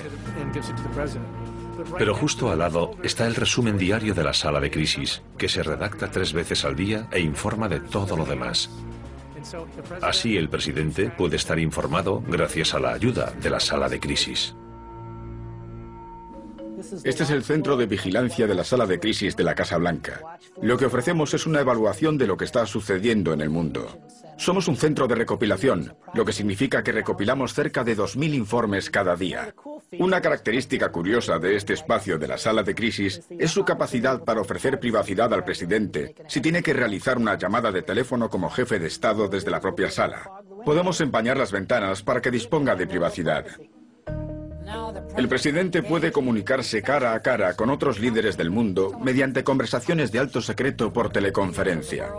Pero 1.97 2.13
justo 2.15 2.51
al 2.51 2.59
lado 2.59 2.95
está 3.03 3.25
el 3.27 3.35
resumen 3.35 3.77
diario 3.77 4.13
de 4.13 4.23
la 4.23 4.33
sala 4.33 4.59
de 4.59 4.71
crisis, 4.71 5.21
que 5.37 5.49
se 5.49 5.63
redacta 5.63 6.11
tres 6.11 6.33
veces 6.33 6.65
al 6.65 6.75
día 6.75 7.07
e 7.11 7.19
informa 7.19 7.67
de 7.67 7.79
todo 7.79 8.15
lo 8.15 8.25
demás. 8.25 8.69
Así 10.01 10.37
el 10.37 10.49
presidente 10.49 11.09
puede 11.09 11.35
estar 11.35 11.59
informado 11.59 12.23
gracias 12.27 12.73
a 12.73 12.79
la 12.79 12.93
ayuda 12.93 13.33
de 13.41 13.49
la 13.49 13.59
sala 13.59 13.89
de 13.89 13.99
crisis. 13.99 14.55
Este 17.03 17.23
es 17.23 17.29
el 17.29 17.43
centro 17.43 17.77
de 17.77 17.85
vigilancia 17.85 18.47
de 18.47 18.55
la 18.55 18.63
sala 18.63 18.85
de 18.85 18.99
crisis 18.99 19.35
de 19.35 19.43
la 19.43 19.55
Casa 19.55 19.77
Blanca. 19.77 20.39
Lo 20.61 20.77
que 20.77 20.85
ofrecemos 20.85 21.33
es 21.33 21.45
una 21.45 21.61
evaluación 21.61 22.17
de 22.17 22.27
lo 22.27 22.37
que 22.37 22.45
está 22.45 22.65
sucediendo 22.65 23.33
en 23.33 23.41
el 23.41 23.49
mundo. 23.49 23.99
Somos 24.37 24.67
un 24.67 24.75
centro 24.75 25.07
de 25.07 25.15
recopilación, 25.15 25.95
lo 26.13 26.25
que 26.25 26.33
significa 26.33 26.83
que 26.83 26.91
recopilamos 26.91 27.53
cerca 27.53 27.83
de 27.83 27.95
2.000 27.95 28.33
informes 28.33 28.89
cada 28.89 29.15
día. 29.15 29.53
Una 29.99 30.21
característica 30.21 30.91
curiosa 30.91 31.37
de 31.37 31.55
este 31.55 31.73
espacio 31.73 32.17
de 32.17 32.27
la 32.27 32.37
sala 32.37 32.63
de 32.63 32.73
crisis 32.73 33.21
es 33.29 33.51
su 33.51 33.63
capacidad 33.63 34.23
para 34.23 34.41
ofrecer 34.41 34.79
privacidad 34.79 35.33
al 35.33 35.43
presidente 35.43 36.15
si 36.27 36.41
tiene 36.41 36.63
que 36.63 36.73
realizar 36.73 37.17
una 37.17 37.37
llamada 37.37 37.71
de 37.71 37.83
teléfono 37.83 38.29
como 38.29 38.49
jefe 38.49 38.79
de 38.79 38.87
Estado 38.87 39.27
desde 39.27 39.51
la 39.51 39.61
propia 39.61 39.91
sala. 39.91 40.31
Podemos 40.65 40.99
empañar 41.01 41.37
las 41.37 41.51
ventanas 41.51 42.01
para 42.01 42.21
que 42.21 42.31
disponga 42.31 42.75
de 42.75 42.87
privacidad. 42.87 43.45
El 45.17 45.27
presidente 45.27 45.83
puede 45.83 46.11
comunicarse 46.11 46.81
cara 46.81 47.13
a 47.13 47.21
cara 47.21 47.55
con 47.55 47.69
otros 47.69 47.99
líderes 47.99 48.37
del 48.37 48.49
mundo 48.49 48.97
mediante 48.99 49.43
conversaciones 49.43 50.11
de 50.11 50.19
alto 50.19 50.41
secreto 50.41 50.91
por 50.91 51.11
teleconferencia. 51.11 52.09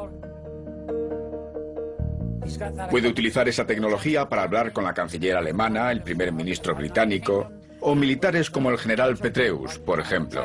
Puede 2.90 3.08
utilizar 3.08 3.48
esa 3.48 3.66
tecnología 3.66 4.28
para 4.28 4.42
hablar 4.42 4.72
con 4.72 4.84
la 4.84 4.94
canciller 4.94 5.36
alemana, 5.36 5.90
el 5.90 6.02
primer 6.02 6.32
ministro 6.32 6.74
británico 6.74 7.50
o 7.80 7.94
militares 7.94 8.50
como 8.50 8.70
el 8.70 8.78
general 8.78 9.16
Petreus, 9.16 9.78
por 9.78 10.00
ejemplo. 10.00 10.44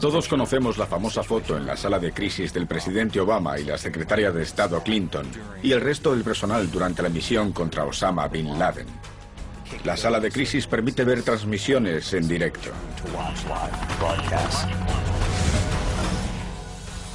Todos 0.00 0.28
conocemos 0.28 0.78
la 0.78 0.86
famosa 0.86 1.22
foto 1.22 1.58
en 1.58 1.66
la 1.66 1.76
sala 1.76 1.98
de 1.98 2.12
crisis 2.12 2.54
del 2.54 2.66
presidente 2.66 3.20
Obama 3.20 3.58
y 3.58 3.64
la 3.64 3.76
secretaria 3.76 4.32
de 4.32 4.42
Estado 4.42 4.82
Clinton 4.82 5.26
y 5.62 5.72
el 5.72 5.82
resto 5.82 6.14
del 6.14 6.24
personal 6.24 6.70
durante 6.70 7.02
la 7.02 7.10
misión 7.10 7.52
contra 7.52 7.84
Osama 7.84 8.26
Bin 8.26 8.58
Laden. 8.58 8.86
La 9.84 9.98
sala 9.98 10.18
de 10.18 10.30
crisis 10.30 10.66
permite 10.66 11.04
ver 11.04 11.22
transmisiones 11.22 12.14
en 12.14 12.26
directo. 12.26 12.70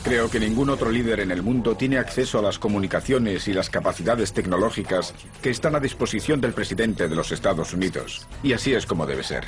Creo 0.04 0.30
que 0.30 0.40
ningún 0.40 0.70
otro 0.70 0.92
líder 0.92 1.22
en 1.22 1.32
el 1.32 1.42
mundo 1.42 1.76
tiene 1.76 1.98
acceso 1.98 2.38
a 2.38 2.44
las 2.44 2.60
comunicaciones 2.60 3.48
y 3.48 3.54
las 3.54 3.72
capacidades 3.72 4.32
tecnológicas 4.32 5.16
que 5.42 5.50
están 5.50 5.76
a 5.76 5.80
disposición 5.80 6.40
del 6.40 6.54
presidente 6.54 7.08
de 7.08 7.16
los 7.16 7.32
Estados 7.32 7.74
Unidos. 7.74 8.28
Y 8.44 8.54
así 8.54 8.76
es 8.76 8.86
como 8.86 9.08
debe 9.08 9.24
ser. 9.24 9.44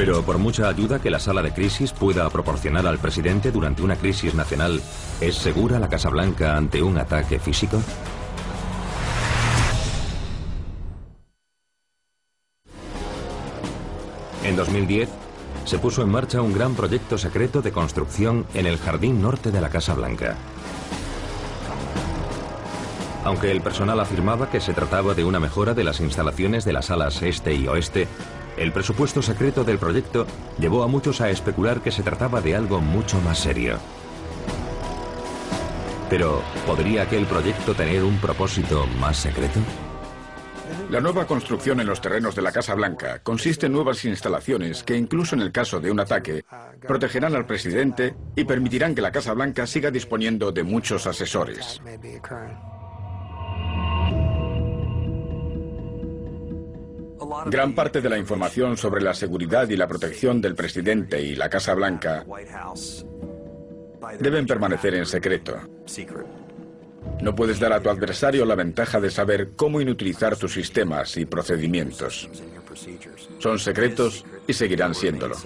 Pero 0.00 0.22
por 0.22 0.38
mucha 0.38 0.66
ayuda 0.66 0.98
que 0.98 1.10
la 1.10 1.18
sala 1.18 1.42
de 1.42 1.52
crisis 1.52 1.92
pueda 1.92 2.26
proporcionar 2.30 2.86
al 2.86 2.96
presidente 2.96 3.52
durante 3.52 3.82
una 3.82 3.96
crisis 3.96 4.34
nacional, 4.34 4.80
¿es 5.20 5.34
segura 5.34 5.78
la 5.78 5.90
Casa 5.90 6.08
Blanca 6.08 6.56
ante 6.56 6.82
un 6.82 6.96
ataque 6.96 7.38
físico? 7.38 7.82
En 14.42 14.56
2010, 14.56 15.10
se 15.66 15.78
puso 15.78 16.00
en 16.00 16.08
marcha 16.08 16.40
un 16.40 16.54
gran 16.54 16.74
proyecto 16.74 17.18
secreto 17.18 17.60
de 17.60 17.70
construcción 17.70 18.46
en 18.54 18.64
el 18.64 18.78
jardín 18.78 19.20
norte 19.20 19.50
de 19.50 19.60
la 19.60 19.68
Casa 19.68 19.92
Blanca. 19.92 20.34
Aunque 23.22 23.50
el 23.50 23.60
personal 23.60 24.00
afirmaba 24.00 24.48
que 24.48 24.62
se 24.62 24.72
trataba 24.72 25.12
de 25.12 25.24
una 25.24 25.40
mejora 25.40 25.74
de 25.74 25.84
las 25.84 26.00
instalaciones 26.00 26.64
de 26.64 26.72
las 26.72 26.90
alas 26.90 27.20
este 27.20 27.52
y 27.52 27.68
oeste, 27.68 28.08
el 28.56 28.72
presupuesto 28.72 29.22
secreto 29.22 29.64
del 29.64 29.78
proyecto 29.78 30.26
llevó 30.58 30.82
a 30.82 30.88
muchos 30.88 31.20
a 31.20 31.30
especular 31.30 31.80
que 31.80 31.90
se 31.90 32.02
trataba 32.02 32.40
de 32.40 32.56
algo 32.56 32.80
mucho 32.80 33.20
más 33.20 33.38
serio. 33.38 33.78
Pero, 36.08 36.42
¿podría 36.66 37.02
aquel 37.02 37.24
proyecto 37.26 37.74
tener 37.74 38.02
un 38.02 38.18
propósito 38.18 38.86
más 38.98 39.16
secreto? 39.16 39.60
La 40.90 41.00
nueva 41.00 41.24
construcción 41.24 41.78
en 41.78 41.86
los 41.86 42.00
terrenos 42.00 42.34
de 42.34 42.42
la 42.42 42.50
Casa 42.50 42.74
Blanca 42.74 43.20
consiste 43.22 43.66
en 43.66 43.72
nuevas 43.72 44.04
instalaciones 44.04 44.82
que, 44.82 44.96
incluso 44.96 45.36
en 45.36 45.42
el 45.42 45.52
caso 45.52 45.78
de 45.78 45.90
un 45.90 46.00
ataque, 46.00 46.44
protegerán 46.80 47.36
al 47.36 47.46
presidente 47.46 48.16
y 48.34 48.42
permitirán 48.42 48.96
que 48.96 49.02
la 49.02 49.12
Casa 49.12 49.32
Blanca 49.32 49.68
siga 49.68 49.92
disponiendo 49.92 50.50
de 50.50 50.64
muchos 50.64 51.06
asesores. 51.06 51.80
Gran 57.46 57.74
parte 57.74 58.00
de 58.00 58.08
la 58.08 58.18
información 58.18 58.76
sobre 58.76 59.02
la 59.02 59.14
seguridad 59.14 59.68
y 59.68 59.76
la 59.76 59.86
protección 59.86 60.40
del 60.40 60.54
presidente 60.54 61.20
y 61.20 61.36
la 61.36 61.48
Casa 61.48 61.74
Blanca 61.74 62.24
deben 64.18 64.46
permanecer 64.46 64.94
en 64.94 65.06
secreto. 65.06 65.58
No 67.22 67.34
puedes 67.34 67.60
dar 67.60 67.72
a 67.72 67.82
tu 67.82 67.90
adversario 67.90 68.44
la 68.44 68.54
ventaja 68.54 69.00
de 69.00 69.10
saber 69.10 69.50
cómo 69.56 69.80
inutilizar 69.80 70.36
tus 70.36 70.54
sistemas 70.54 71.16
y 71.16 71.26
procedimientos. 71.26 72.28
Son 73.38 73.58
secretos 73.58 74.24
y 74.46 74.52
seguirán 74.52 74.94
siéndolo. 74.94 75.36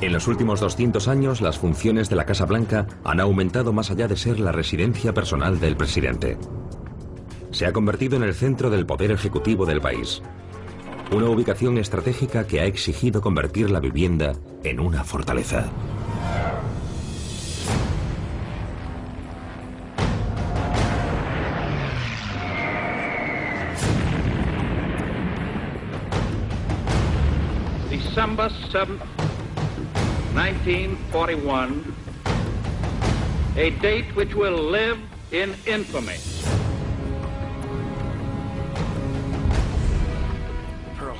En 0.00 0.12
los 0.14 0.26
últimos 0.28 0.60
200 0.60 1.08
años, 1.08 1.40
las 1.42 1.58
funciones 1.58 2.08
de 2.08 2.16
la 2.16 2.24
Casa 2.24 2.46
Blanca 2.46 2.86
han 3.04 3.20
aumentado 3.20 3.72
más 3.72 3.90
allá 3.90 4.08
de 4.08 4.16
ser 4.16 4.40
la 4.40 4.50
residencia 4.50 5.12
personal 5.12 5.60
del 5.60 5.76
presidente. 5.76 6.38
Se 7.52 7.66
ha 7.66 7.72
convertido 7.72 8.16
en 8.16 8.22
el 8.22 8.34
centro 8.34 8.70
del 8.70 8.86
poder 8.86 9.10
ejecutivo 9.10 9.66
del 9.66 9.80
país. 9.80 10.22
Una 11.10 11.28
ubicación 11.28 11.78
estratégica 11.78 12.46
que 12.46 12.60
ha 12.60 12.64
exigido 12.64 13.20
convertir 13.20 13.70
la 13.70 13.80
vivienda 13.80 14.34
en 14.62 14.78
una 14.78 15.02
fortaleza. 15.02 15.68
December 27.90 28.50
7th, 28.70 29.00
1941, 30.34 31.82
a 33.56 33.70
date 33.82 34.12
which 34.14 34.34
will 34.34 34.70
live 34.70 34.98
in 35.32 35.54
infamy. 35.66 36.29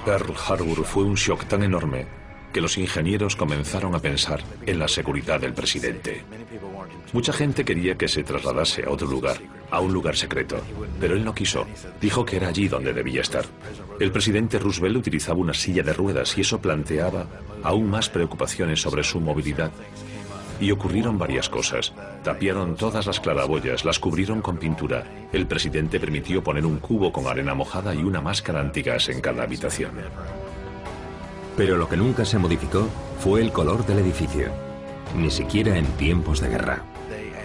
Pearl 0.04 0.34
Harbor 0.48 0.84
fue 0.84 1.04
un 1.04 1.14
shock 1.14 1.44
tan 1.44 1.62
enorme 1.62 2.06
que 2.52 2.60
los 2.60 2.78
ingenieros 2.78 3.36
comenzaron 3.36 3.94
a 3.94 4.00
pensar 4.00 4.42
en 4.66 4.78
la 4.78 4.88
seguridad 4.88 5.40
del 5.40 5.52
presidente. 5.52 6.24
Mucha 7.12 7.32
gente 7.32 7.64
quería 7.64 7.96
que 7.96 8.08
se 8.08 8.24
trasladase 8.24 8.84
a 8.84 8.90
otro 8.90 9.06
lugar, 9.06 9.36
a 9.70 9.80
un 9.80 9.92
lugar 9.92 10.16
secreto, 10.16 10.60
pero 10.98 11.14
él 11.14 11.24
no 11.24 11.34
quiso. 11.34 11.66
Dijo 12.00 12.24
que 12.24 12.36
era 12.36 12.48
allí 12.48 12.66
donde 12.66 12.92
debía 12.92 13.20
estar. 13.20 13.44
El 14.00 14.10
presidente 14.10 14.58
Roosevelt 14.58 14.96
utilizaba 14.96 15.38
una 15.38 15.54
silla 15.54 15.82
de 15.82 15.92
ruedas 15.92 16.36
y 16.36 16.40
eso 16.40 16.60
planteaba 16.60 17.26
aún 17.62 17.88
más 17.88 18.08
preocupaciones 18.08 18.80
sobre 18.80 19.04
su 19.04 19.20
movilidad. 19.20 19.70
Y 20.61 20.70
ocurrieron 20.70 21.18
varias 21.18 21.49
cosas. 21.49 21.92
Tapiaron 22.23 22.77
todas 22.77 23.07
las 23.07 23.18
claraboyas, 23.18 23.85
las 23.85 23.99
cubrieron 23.99 24.42
con 24.42 24.59
pintura. 24.59 25.05
El 25.33 25.46
presidente 25.46 25.99
permitió 25.99 26.44
poner 26.44 26.66
un 26.66 26.79
cubo 26.79 27.11
con 27.12 27.27
arena 27.27 27.55
mojada 27.55 27.94
y 27.94 28.03
una 28.03 28.20
máscara 28.20 28.61
antigas 28.61 29.09
en 29.09 29.20
cada 29.20 29.44
habitación. 29.44 29.92
Pero 31.57 31.77
lo 31.77 31.88
que 31.88 31.96
nunca 31.96 32.25
se 32.25 32.38
modificó 32.38 32.88
fue 33.18 33.40
el 33.40 33.53
color 33.53 33.87
del 33.87 34.01
edificio, 34.01 34.49
ni 35.16 35.31
siquiera 35.31 35.77
en 35.77 35.87
tiempos 35.96 36.40
de 36.40 36.49
guerra. 36.49 36.85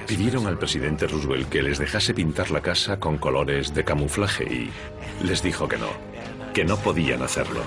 Pidieron 0.08 0.46
al 0.46 0.60
presidente 0.60 1.08
Roosevelt 1.08 1.50
que 1.50 1.64
les 1.64 1.80
dejase 1.80 2.14
pintar 2.14 2.52
la 2.52 2.62
casa 2.62 3.00
con 3.00 3.18
colores 3.18 3.74
de 3.74 3.84
camuflaje 3.84 4.44
y 4.44 4.70
les 5.26 5.42
dijo 5.42 5.68
que 5.68 5.78
no, 5.78 5.90
que 6.54 6.64
no 6.64 6.78
podían 6.78 7.24
hacerlo. 7.24 7.62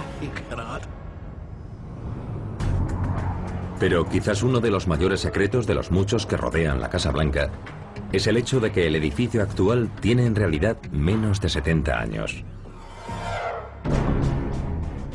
Pero 3.78 4.08
quizás 4.08 4.42
uno 4.42 4.60
de 4.60 4.70
los 4.70 4.88
mayores 4.88 5.20
secretos 5.20 5.66
de 5.66 5.74
los 5.74 5.90
muchos 5.90 6.26
que 6.26 6.36
rodean 6.36 6.80
la 6.80 6.90
Casa 6.90 7.12
Blanca 7.12 7.50
es 8.12 8.26
el 8.26 8.36
hecho 8.36 8.60
de 8.60 8.72
que 8.72 8.86
el 8.86 8.96
edificio 8.96 9.42
actual 9.42 9.90
tiene 10.00 10.26
en 10.26 10.34
realidad 10.34 10.78
menos 10.90 11.40
de 11.40 11.48
70 11.48 12.00
años. 12.00 12.44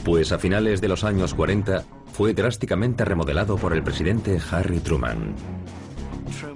Pues 0.05 0.31
a 0.31 0.39
finales 0.39 0.81
de 0.81 0.87
los 0.87 1.03
años 1.03 1.33
40 1.33 1.83
fue 2.13 2.33
drásticamente 2.33 3.03
remodelado 3.05 3.57
por 3.57 3.73
el 3.73 3.83
presidente 3.83 4.39
Harry 4.51 4.79
Truman. 4.79 5.33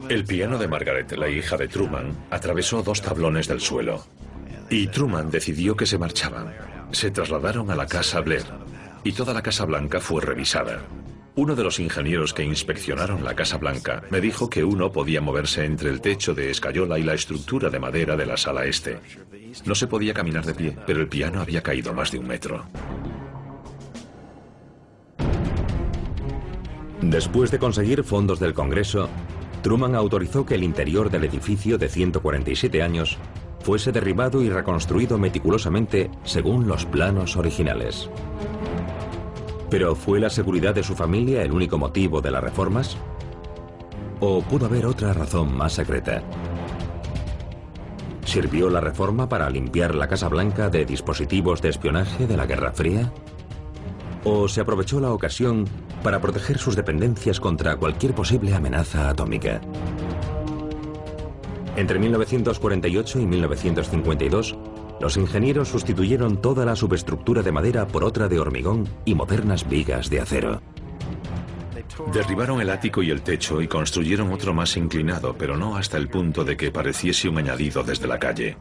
El 0.09 0.25
piano 0.25 0.57
de 0.57 0.67
Margaret, 0.67 1.11
la 1.17 1.29
hija 1.29 1.57
de 1.57 1.67
Truman, 1.67 2.11
atravesó 2.29 2.83
dos 2.83 3.01
tablones 3.01 3.47
del 3.47 3.59
suelo. 3.59 4.05
Y 4.69 4.87
Truman 4.87 5.29
decidió 5.29 5.75
que 5.75 5.85
se 5.85 5.97
marchaban. 5.97 6.53
Se 6.91 7.11
trasladaron 7.11 7.71
a 7.71 7.75
la 7.75 7.87
Casa 7.87 8.21
Blair 8.21 8.45
y 9.03 9.13
toda 9.13 9.33
la 9.33 9.41
Casa 9.41 9.65
Blanca 9.65 9.99
fue 9.99 10.21
revisada. 10.21 10.81
Uno 11.37 11.55
de 11.55 11.63
los 11.63 11.79
ingenieros 11.79 12.33
que 12.33 12.43
inspeccionaron 12.43 13.23
la 13.23 13.35
Casa 13.35 13.59
Blanca 13.59 14.01
me 14.09 14.19
dijo 14.19 14.49
que 14.49 14.63
uno 14.63 14.91
podía 14.91 15.21
moverse 15.21 15.65
entre 15.65 15.91
el 15.91 16.01
techo 16.01 16.33
de 16.33 16.49
escayola 16.49 16.97
y 16.97 17.03
la 17.03 17.13
estructura 17.13 17.69
de 17.69 17.77
madera 17.77 18.17
de 18.17 18.25
la 18.25 18.37
sala 18.37 18.65
este. 18.65 18.97
No 19.63 19.75
se 19.75 19.85
podía 19.85 20.15
caminar 20.15 20.47
de 20.47 20.55
pie, 20.55 20.75
pero 20.87 20.99
el 20.99 21.07
piano 21.07 21.39
había 21.39 21.61
caído 21.61 21.93
más 21.93 22.11
de 22.11 22.17
un 22.17 22.25
metro. 22.25 22.65
Después 27.01 27.51
de 27.51 27.59
conseguir 27.59 28.03
fondos 28.03 28.39
del 28.39 28.55
Congreso, 28.55 29.07
Truman 29.61 29.93
autorizó 29.93 30.43
que 30.43 30.55
el 30.55 30.63
interior 30.63 31.11
del 31.11 31.25
edificio 31.25 31.77
de 31.77 31.87
147 31.87 32.81
años 32.81 33.19
fuese 33.59 33.91
derribado 33.91 34.41
y 34.41 34.49
reconstruido 34.49 35.19
meticulosamente 35.19 36.09
según 36.23 36.67
los 36.67 36.87
planos 36.87 37.37
originales. 37.37 38.09
¿Pero 39.69 39.95
fue 39.95 40.19
la 40.19 40.29
seguridad 40.29 40.73
de 40.73 40.83
su 40.83 40.95
familia 40.95 41.43
el 41.43 41.51
único 41.51 41.77
motivo 41.77 42.21
de 42.21 42.31
las 42.31 42.43
reformas? 42.43 42.97
¿O 44.19 44.41
pudo 44.41 44.65
haber 44.65 44.85
otra 44.85 45.13
razón 45.13 45.55
más 45.55 45.73
secreta? 45.73 46.23
¿Sirvió 48.25 48.69
la 48.69 48.81
reforma 48.81 49.27
para 49.29 49.49
limpiar 49.49 49.95
la 49.95 50.07
Casa 50.07 50.29
Blanca 50.29 50.69
de 50.69 50.85
dispositivos 50.85 51.61
de 51.61 51.69
espionaje 51.69 52.27
de 52.27 52.37
la 52.37 52.45
Guerra 52.45 52.71
Fría? 52.71 53.11
¿O 54.23 54.47
se 54.47 54.61
aprovechó 54.61 54.99
la 54.99 55.11
ocasión 55.11 55.65
para 56.03 56.19
proteger 56.19 56.57
sus 56.57 56.75
dependencias 56.75 57.39
contra 57.39 57.75
cualquier 57.75 58.13
posible 58.13 58.53
amenaza 58.53 59.09
atómica? 59.09 59.61
Entre 61.75 61.99
1948 61.99 63.19
y 63.19 63.25
1952, 63.25 64.57
los 64.99 65.17
ingenieros 65.17 65.69
sustituyeron 65.69 66.41
toda 66.41 66.65
la 66.65 66.75
subestructura 66.75 67.41
de 67.41 67.51
madera 67.51 67.87
por 67.87 68.03
otra 68.03 68.27
de 68.27 68.39
hormigón 68.39 68.87
y 69.05 69.15
modernas 69.15 69.67
vigas 69.67 70.09
de 70.09 70.21
acero. 70.21 70.61
Derribaron 72.13 72.61
el 72.61 72.69
ático 72.69 73.01
y 73.01 73.11
el 73.11 73.21
techo 73.21 73.61
y 73.61 73.67
construyeron 73.67 74.31
otro 74.31 74.53
más 74.53 74.75
inclinado, 74.77 75.35
pero 75.37 75.57
no 75.57 75.77
hasta 75.77 75.97
el 75.97 76.09
punto 76.09 76.43
de 76.43 76.57
que 76.57 76.71
pareciese 76.71 77.29
un 77.29 77.37
añadido 77.37 77.83
desde 77.83 78.07
la 78.07 78.19
calle. 78.19 78.57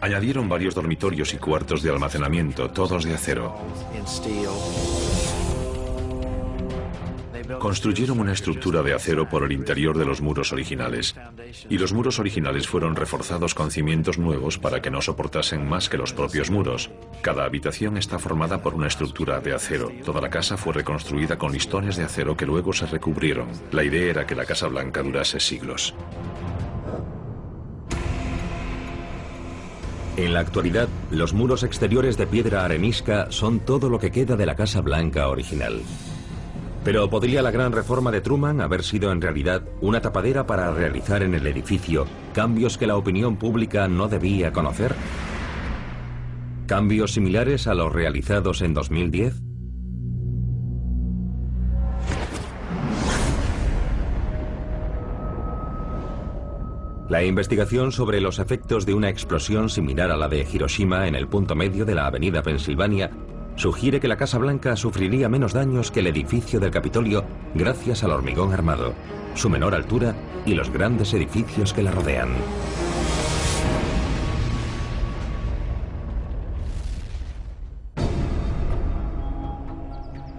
Añadieron 0.00 0.48
varios 0.48 0.74
dormitorios 0.74 1.32
y 1.34 1.38
cuartos 1.38 1.82
de 1.82 1.90
almacenamiento, 1.90 2.70
todos 2.70 3.04
de 3.04 3.14
acero. 3.14 3.54
Construyeron 7.58 8.20
una 8.20 8.32
estructura 8.32 8.82
de 8.82 8.94
acero 8.94 9.28
por 9.28 9.44
el 9.44 9.52
interior 9.52 9.98
de 9.98 10.04
los 10.04 10.20
muros 10.20 10.52
originales, 10.52 11.14
y 11.68 11.78
los 11.78 11.92
muros 11.92 12.18
originales 12.18 12.66
fueron 12.66 12.96
reforzados 12.96 13.54
con 13.54 13.70
cimientos 13.70 14.18
nuevos 14.18 14.58
para 14.58 14.80
que 14.80 14.90
no 14.90 15.02
soportasen 15.02 15.68
más 15.68 15.88
que 15.88 15.98
los 15.98 16.12
propios 16.12 16.50
muros. 16.50 16.90
Cada 17.22 17.44
habitación 17.44 17.96
está 17.96 18.18
formada 18.18 18.62
por 18.62 18.74
una 18.74 18.86
estructura 18.86 19.40
de 19.40 19.54
acero. 19.54 19.92
Toda 20.04 20.20
la 20.20 20.30
casa 20.30 20.56
fue 20.56 20.72
reconstruida 20.72 21.38
con 21.38 21.52
listones 21.52 21.96
de 21.96 22.04
acero 22.04 22.36
que 22.36 22.46
luego 22.46 22.72
se 22.72 22.86
recubrieron. 22.86 23.48
La 23.72 23.84
idea 23.84 24.10
era 24.10 24.26
que 24.26 24.34
la 24.34 24.44
Casa 24.44 24.68
Blanca 24.68 25.02
durase 25.02 25.40
siglos. 25.40 25.94
En 30.16 30.32
la 30.32 30.40
actualidad, 30.40 30.88
los 31.10 31.32
muros 31.32 31.64
exteriores 31.64 32.16
de 32.16 32.28
piedra 32.28 32.64
arenisca 32.64 33.32
son 33.32 33.58
todo 33.58 33.90
lo 33.90 33.98
que 33.98 34.12
queda 34.12 34.36
de 34.36 34.46
la 34.46 34.54
Casa 34.54 34.80
Blanca 34.80 35.28
original. 35.28 35.82
Pero 36.84 37.08
¿podría 37.08 37.40
la 37.40 37.50
gran 37.50 37.72
reforma 37.72 38.10
de 38.10 38.20
Truman 38.20 38.60
haber 38.60 38.84
sido 38.84 39.10
en 39.10 39.22
realidad 39.22 39.62
una 39.80 40.02
tapadera 40.02 40.46
para 40.46 40.70
realizar 40.70 41.22
en 41.22 41.32
el 41.34 41.46
edificio 41.46 42.06
cambios 42.34 42.76
que 42.76 42.86
la 42.86 42.98
opinión 42.98 43.36
pública 43.38 43.88
no 43.88 44.06
debía 44.06 44.52
conocer? 44.52 44.94
¿Cambios 46.66 47.12
similares 47.12 47.66
a 47.66 47.74
los 47.74 47.90
realizados 47.90 48.60
en 48.60 48.74
2010? 48.74 49.34
La 57.08 57.24
investigación 57.24 57.92
sobre 57.92 58.20
los 58.20 58.38
efectos 58.38 58.84
de 58.84 58.92
una 58.92 59.08
explosión 59.08 59.70
similar 59.70 60.10
a 60.10 60.16
la 60.16 60.28
de 60.28 60.46
Hiroshima 60.50 61.06
en 61.08 61.14
el 61.14 61.28
punto 61.28 61.54
medio 61.54 61.86
de 61.86 61.94
la 61.94 62.06
avenida 62.06 62.42
Pensilvania 62.42 63.10
sugiere 63.56 64.00
que 64.00 64.08
la 64.08 64.16
Casa 64.16 64.38
Blanca 64.38 64.76
sufriría 64.76 65.28
menos 65.28 65.52
daños 65.52 65.90
que 65.90 66.00
el 66.00 66.06
edificio 66.06 66.60
del 66.60 66.70
Capitolio 66.70 67.24
gracias 67.54 68.04
al 68.04 68.12
hormigón 68.12 68.52
armado, 68.52 68.94
su 69.34 69.48
menor 69.48 69.74
altura 69.74 70.14
y 70.46 70.54
los 70.54 70.70
grandes 70.70 71.14
edificios 71.14 71.72
que 71.72 71.82
la 71.82 71.90
rodean. 71.90 72.30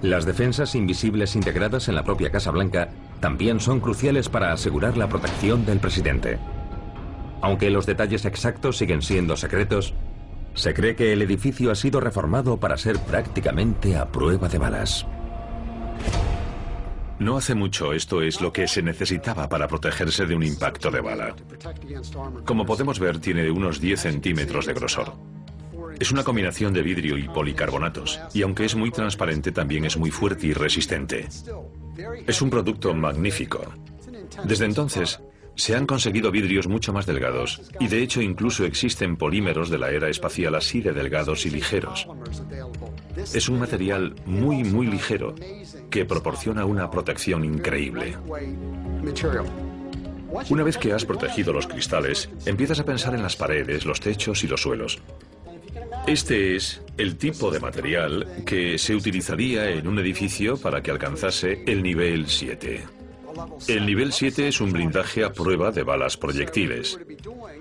Las 0.02 0.26
defensas 0.26 0.76
invisibles 0.76 1.36
integradas 1.36 1.88
en 1.88 1.96
la 1.96 2.04
propia 2.04 2.30
Casa 2.30 2.52
Blanca 2.52 2.90
también 3.22 3.60
son 3.60 3.80
cruciales 3.80 4.30
para 4.30 4.52
asegurar 4.52 4.98
la 4.98 5.10
protección 5.10 5.66
del 5.66 5.80
presidente. 5.80 6.38
Aunque 7.42 7.72
los 7.72 7.88
detalles 7.88 8.24
exactos 8.26 8.78
siguen 8.78 9.02
siendo 9.02 9.36
secretos, 9.36 9.96
se 10.56 10.74
cree 10.74 10.96
que 10.96 11.14
el 11.14 11.22
edificio 11.22 11.72
ha 11.72 11.76
sido 11.76 12.00
reformado 12.00 12.58
para 12.58 12.78
ser 12.78 12.98
prácticamente 13.00 13.96
a 13.96 14.12
prueba 14.12 14.48
de 14.48 14.58
balas. 14.58 15.06
No 17.20 17.38
hace 17.38 17.56
mucho 17.56 17.94
esto 17.94 18.22
es 18.22 18.42
lo 18.42 18.52
que 18.52 18.68
se 18.68 18.82
necesitaba 18.82 19.48
para 19.48 19.68
protegerse 19.68 20.26
de 20.26 20.36
un 20.36 20.44
impacto 20.44 20.92
de 20.92 21.00
bala. 21.00 21.36
Como 22.46 22.66
podemos 22.66 23.00
ver, 23.00 23.20
tiene 23.20 23.50
unos 23.50 23.80
10 23.80 24.00
centímetros 24.02 24.66
de 24.66 24.74
grosor. 24.74 25.14
Es 25.98 26.12
una 26.12 26.26
combinación 26.26 26.74
de 26.74 26.82
vidrio 26.82 27.18
y 27.18 27.30
policarbonatos, 27.30 28.20
y 28.34 28.42
aunque 28.42 28.66
es 28.66 28.76
muy 28.76 28.92
transparente, 28.92 29.54
también 29.54 29.86
es 29.86 29.96
muy 29.96 30.12
fuerte 30.12 30.48
y 30.48 30.54
resistente. 30.54 31.28
Es 32.28 32.42
un 32.42 32.50
producto 32.50 32.94
magnífico. 32.94 33.62
Desde 34.44 34.66
entonces, 34.66 35.22
se 35.56 35.76
han 35.76 35.86
conseguido 35.86 36.32
vidrios 36.32 36.68
mucho 36.68 36.94
más 36.94 37.06
delgados, 37.06 37.62
y 37.80 37.88
de 37.88 38.02
hecho 38.04 38.22
incluso 38.22 38.66
existen 38.66 39.18
polímeros 39.18 39.70
de 39.70 39.78
la 39.78 39.92
era 39.92 40.10
espacial 40.10 40.56
así 40.56 40.82
de 40.82 40.94
delgados 40.94 41.46
y 41.46 41.50
ligeros. 41.50 42.08
Es 43.34 43.50
un 43.50 43.60
material 43.60 44.16
muy, 44.26 44.64
muy 44.64 44.88
ligero 44.88 45.36
que 45.90 46.06
proporciona 46.06 46.66
una 46.66 46.92
protección 46.92 47.46
increíble. 47.46 48.18
Una 50.50 50.64
vez 50.64 50.78
que 50.78 50.92
has 50.92 51.06
protegido 51.06 51.54
los 51.54 51.68
cristales, 51.68 52.30
empiezas 52.46 52.80
a 52.80 52.86
pensar 52.86 53.16
en 53.16 53.24
las 53.24 53.36
paredes, 53.36 53.86
los 53.86 54.02
techos 54.02 54.44
y 54.44 54.48
los 54.48 54.62
suelos. 54.62 55.02
Este 56.08 56.56
es 56.56 56.82
el 56.98 57.18
tipo 57.18 57.50
de 57.50 57.60
material 57.60 58.28
que 58.46 58.78
se 58.78 58.96
utilizaría 58.96 59.70
en 59.70 59.88
un 59.88 59.98
edificio 59.98 60.58
para 60.58 60.84
que 60.84 60.92
alcanzase 60.92 61.64
el 61.66 61.82
nivel 61.82 62.28
7. 62.28 62.95
El 63.68 63.86
nivel 63.86 64.14
7 64.14 64.48
es 64.48 64.62
un 64.62 64.72
blindaje 64.72 65.24
a 65.24 65.34
prueba 65.34 65.72
de 65.72 65.84
balas 65.84 66.18
proyectiles. 66.18 67.00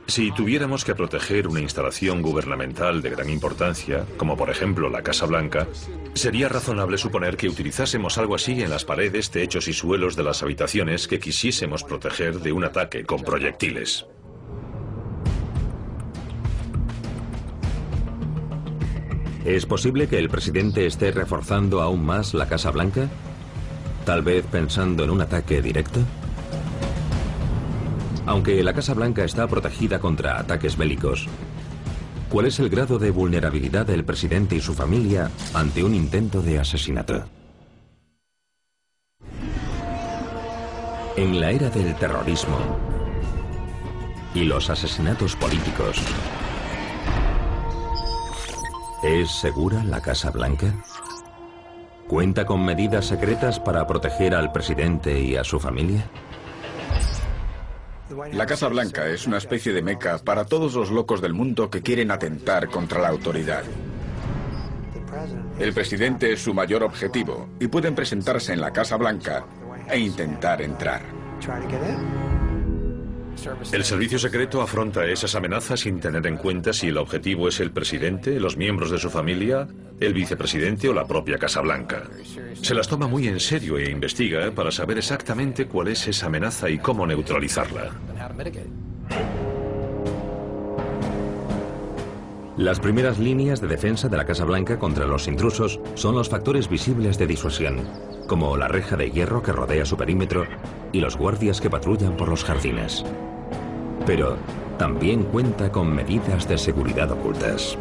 Si 0.07 0.31
tuviéramos 0.33 0.85
que 0.85 0.95
proteger 0.95 1.49
una 1.49 1.61
instalación 1.61 2.23
gubernamental 2.23 3.03
de 3.03 3.11
gran 3.11 3.31
importancia, 3.31 4.05
como 4.17 4.37
por 4.37 4.51
ejemplo 4.51 4.91
la 4.91 5.03
Casa 5.03 5.27
Blanca, 5.27 5.67
sería 6.15 6.49
razonable 6.49 6.99
suponer 6.99 7.37
que 7.37 7.49
utilizásemos 7.49 8.19
algo 8.19 8.35
así 8.35 8.63
en 8.63 8.71
las 8.71 8.85
paredes, 8.85 9.31
techos 9.31 9.69
y 9.69 9.73
suelos 9.73 10.17
de 10.17 10.25
las 10.25 10.43
habitaciones 10.43 11.09
que 11.09 11.19
quisiésemos 11.19 11.85
proteger 11.85 12.41
de 12.41 12.53
un 12.53 12.65
ataque 12.65 13.05
con 13.05 13.23
proyectiles. 13.23 14.07
¿Es 19.45 19.67
posible 19.67 20.09
que 20.09 20.19
el 20.19 20.31
presidente 20.31 20.87
esté 20.87 21.13
reforzando 21.13 21.83
aún 21.83 22.05
más 22.05 22.33
la 22.33 22.49
Casa 22.49 22.71
Blanca? 22.71 23.11
Tal 24.05 24.21
vez 24.21 24.45
pensando 24.45 25.03
en 25.03 25.11
un 25.11 25.23
ataque 25.23 25.63
directo. 25.63 26.01
Aunque 28.27 28.63
la 28.63 28.75
Casa 28.75 28.93
Blanca 28.93 29.25
está 29.25 29.47
protegida 29.47 29.99
contra 29.99 30.39
ataques 30.39 30.77
bélicos, 30.77 31.27
¿cuál 32.29 32.47
es 32.47 32.59
el 32.59 32.69
grado 32.69 32.99
de 32.99 33.11
vulnerabilidad 33.11 33.87
del 33.87 34.05
presidente 34.05 34.57
y 34.57 34.61
su 34.61 34.75
familia 34.75 35.31
ante 35.55 35.83
un 35.83 35.95
intento 35.95 36.43
de 36.43 36.59
asesinato? 36.59 37.25
En 41.17 41.41
la 41.41 41.51
era 41.51 41.71
del 41.71 41.95
terrorismo 41.95 42.59
y 44.35 44.45
los 44.45 44.69
asesinatos 44.69 45.37
políticos, 45.37 45.97
¿es 49.03 49.31
segura 49.31 49.83
la 49.85 50.01
Casa 50.01 50.31
Blanca? 50.31 50.75
¿Cuenta 52.09 52.45
con 52.45 52.65
medidas 52.65 53.07
secretas 53.07 53.59
para 53.59 53.87
proteger 53.87 54.35
al 54.35 54.53
presidente 54.53 55.19
y 55.21 55.37
a 55.37 55.45
su 55.45 55.59
familia? 55.59 56.09
La 58.33 58.45
Casa 58.45 58.69
Blanca 58.69 59.07
es 59.09 59.27
una 59.27 59.39
especie 59.39 59.73
de 59.73 59.83
meca 59.83 60.19
para 60.19 60.45
todos 60.45 60.75
los 60.75 60.91
locos 60.91 61.23
del 61.23 61.33
mundo 61.33 61.71
que 61.71 61.83
quieren 61.83 62.11
atentar 62.11 62.69
contra 62.69 63.01
la 63.01 63.09
autoridad. 63.09 63.63
El 65.59 65.73
presidente 65.73 66.33
es 66.33 66.43
su 66.43 66.53
mayor 66.53 66.83
objetivo 66.83 67.49
y 67.59 67.69
pueden 67.69 67.95
presentarse 67.95 68.53
en 68.53 68.61
la 68.61 68.73
Casa 68.73 68.97
Blanca 68.97 69.47
e 69.89 69.99
intentar 69.99 70.61
entrar. 70.61 71.03
El 73.73 73.85
servicio 73.85 74.19
secreto 74.19 74.63
afronta 74.63 75.05
esas 75.07 75.35
amenazas 75.35 75.81
sin 75.81 76.01
tener 76.01 76.27
en 76.27 76.37
cuenta 76.37 76.73
si 76.73 76.89
el 76.89 76.99
objetivo 76.99 77.49
es 77.49 77.61
el 77.61 77.71
presidente, 77.71 78.39
los 78.41 78.57
miembros 78.57 78.91
de 78.91 78.99
su 78.99 79.11
familia, 79.11 79.67
el 80.01 80.15
vicepresidente 80.15 80.89
o 80.89 80.95
la 80.95 81.07
propia 81.07 81.39
Casa 81.39 81.61
Blanca. 81.61 82.05
Se 82.61 82.75
las 82.75 82.89
toma 82.89 83.07
muy 83.07 83.29
en 83.29 83.41
serio 83.41 83.79
e 83.79 83.91
investiga 83.91 84.51
para 84.53 84.71
saber 84.71 84.99
exactamente 84.99 85.67
cuál 85.67 85.89
es 85.89 86.07
esa 86.09 86.27
amenaza 86.27 86.71
y 86.71 86.79
cómo 86.79 87.07
neutralizarla. 87.07 87.93
Las 92.57 92.79
primeras 92.79 93.19
líneas 93.19 93.61
de 93.61 93.67
defensa 93.67 94.09
de 94.09 94.17
la 94.17 94.25
Casa 94.25 94.45
Blanca 94.45 94.79
contra 94.79 95.07
los 95.07 95.27
intrusos 95.27 95.81
son 95.95 96.15
los 96.15 96.29
factores 96.29 96.69
visibles 96.69 97.19
de 97.19 97.27
disuasión, 97.27 97.81
como 98.29 98.57
la 98.57 98.69
reja 98.69 98.97
de 98.97 99.11
hierro 99.11 99.43
que 99.43 99.51
rodea 99.51 99.85
su 99.85 99.97
perímetro 99.97 100.47
y 100.93 101.01
los 101.01 101.17
guardias 101.17 101.61
que 101.61 101.69
patrullan 101.69 102.17
por 102.17 102.29
los 102.29 102.45
jardines. 102.45 103.05
Pero 104.07 104.37
también 104.79 105.25
cuenta 105.25 105.73
con 105.73 105.93
medidas 105.93 106.47
de 106.49 106.57
seguridad 106.57 107.11
ocultas. 107.11 107.77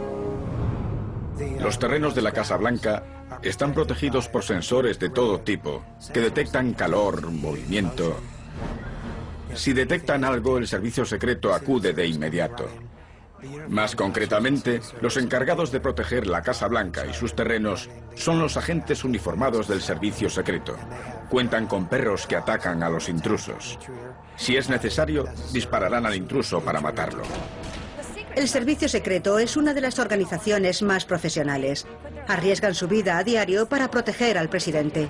Los 1.59 1.77
terrenos 1.77 2.15
de 2.15 2.23
la 2.23 2.31
Casa 2.31 2.57
Blanca 2.57 3.03
están 3.43 3.75
protegidos 3.75 4.27
por 4.27 4.43
sensores 4.43 4.97
de 4.97 5.09
todo 5.09 5.41
tipo 5.41 5.83
que 6.11 6.19
detectan 6.19 6.73
calor, 6.73 7.29
movimiento. 7.29 8.17
Si 9.53 9.71
detectan 9.73 10.23
algo, 10.23 10.57
el 10.57 10.67
servicio 10.67 11.05
secreto 11.05 11.53
acude 11.53 11.93
de 11.93 12.07
inmediato. 12.07 12.67
Más 13.69 13.95
concretamente, 13.95 14.81
los 15.01 15.17
encargados 15.17 15.71
de 15.71 15.79
proteger 15.79 16.27
la 16.27 16.41
Casa 16.41 16.67
Blanca 16.67 17.05
y 17.05 17.13
sus 17.13 17.35
terrenos 17.35 17.89
son 18.15 18.39
los 18.39 18.57
agentes 18.57 19.03
uniformados 19.03 19.67
del 19.67 19.81
servicio 19.81 20.29
secreto. 20.29 20.75
Cuentan 21.29 21.67
con 21.67 21.87
perros 21.87 22.27
que 22.27 22.35
atacan 22.35 22.83
a 22.83 22.89
los 22.89 23.09
intrusos. 23.09 23.79
Si 24.35 24.57
es 24.57 24.69
necesario, 24.69 25.25
dispararán 25.51 26.05
al 26.05 26.15
intruso 26.15 26.61
para 26.61 26.81
matarlo. 26.81 27.23
El 28.35 28.47
servicio 28.47 28.89
secreto 28.89 29.37
es 29.37 29.57
una 29.57 29.73
de 29.73 29.81
las 29.81 29.99
organizaciones 29.99 30.81
más 30.81 31.05
profesionales. 31.05 31.85
Arriesgan 32.27 32.73
su 32.73 32.87
vida 32.87 33.17
a 33.17 33.23
diario 33.23 33.67
para 33.67 33.91
proteger 33.91 34.37
al 34.37 34.49
presidente. 34.49 35.07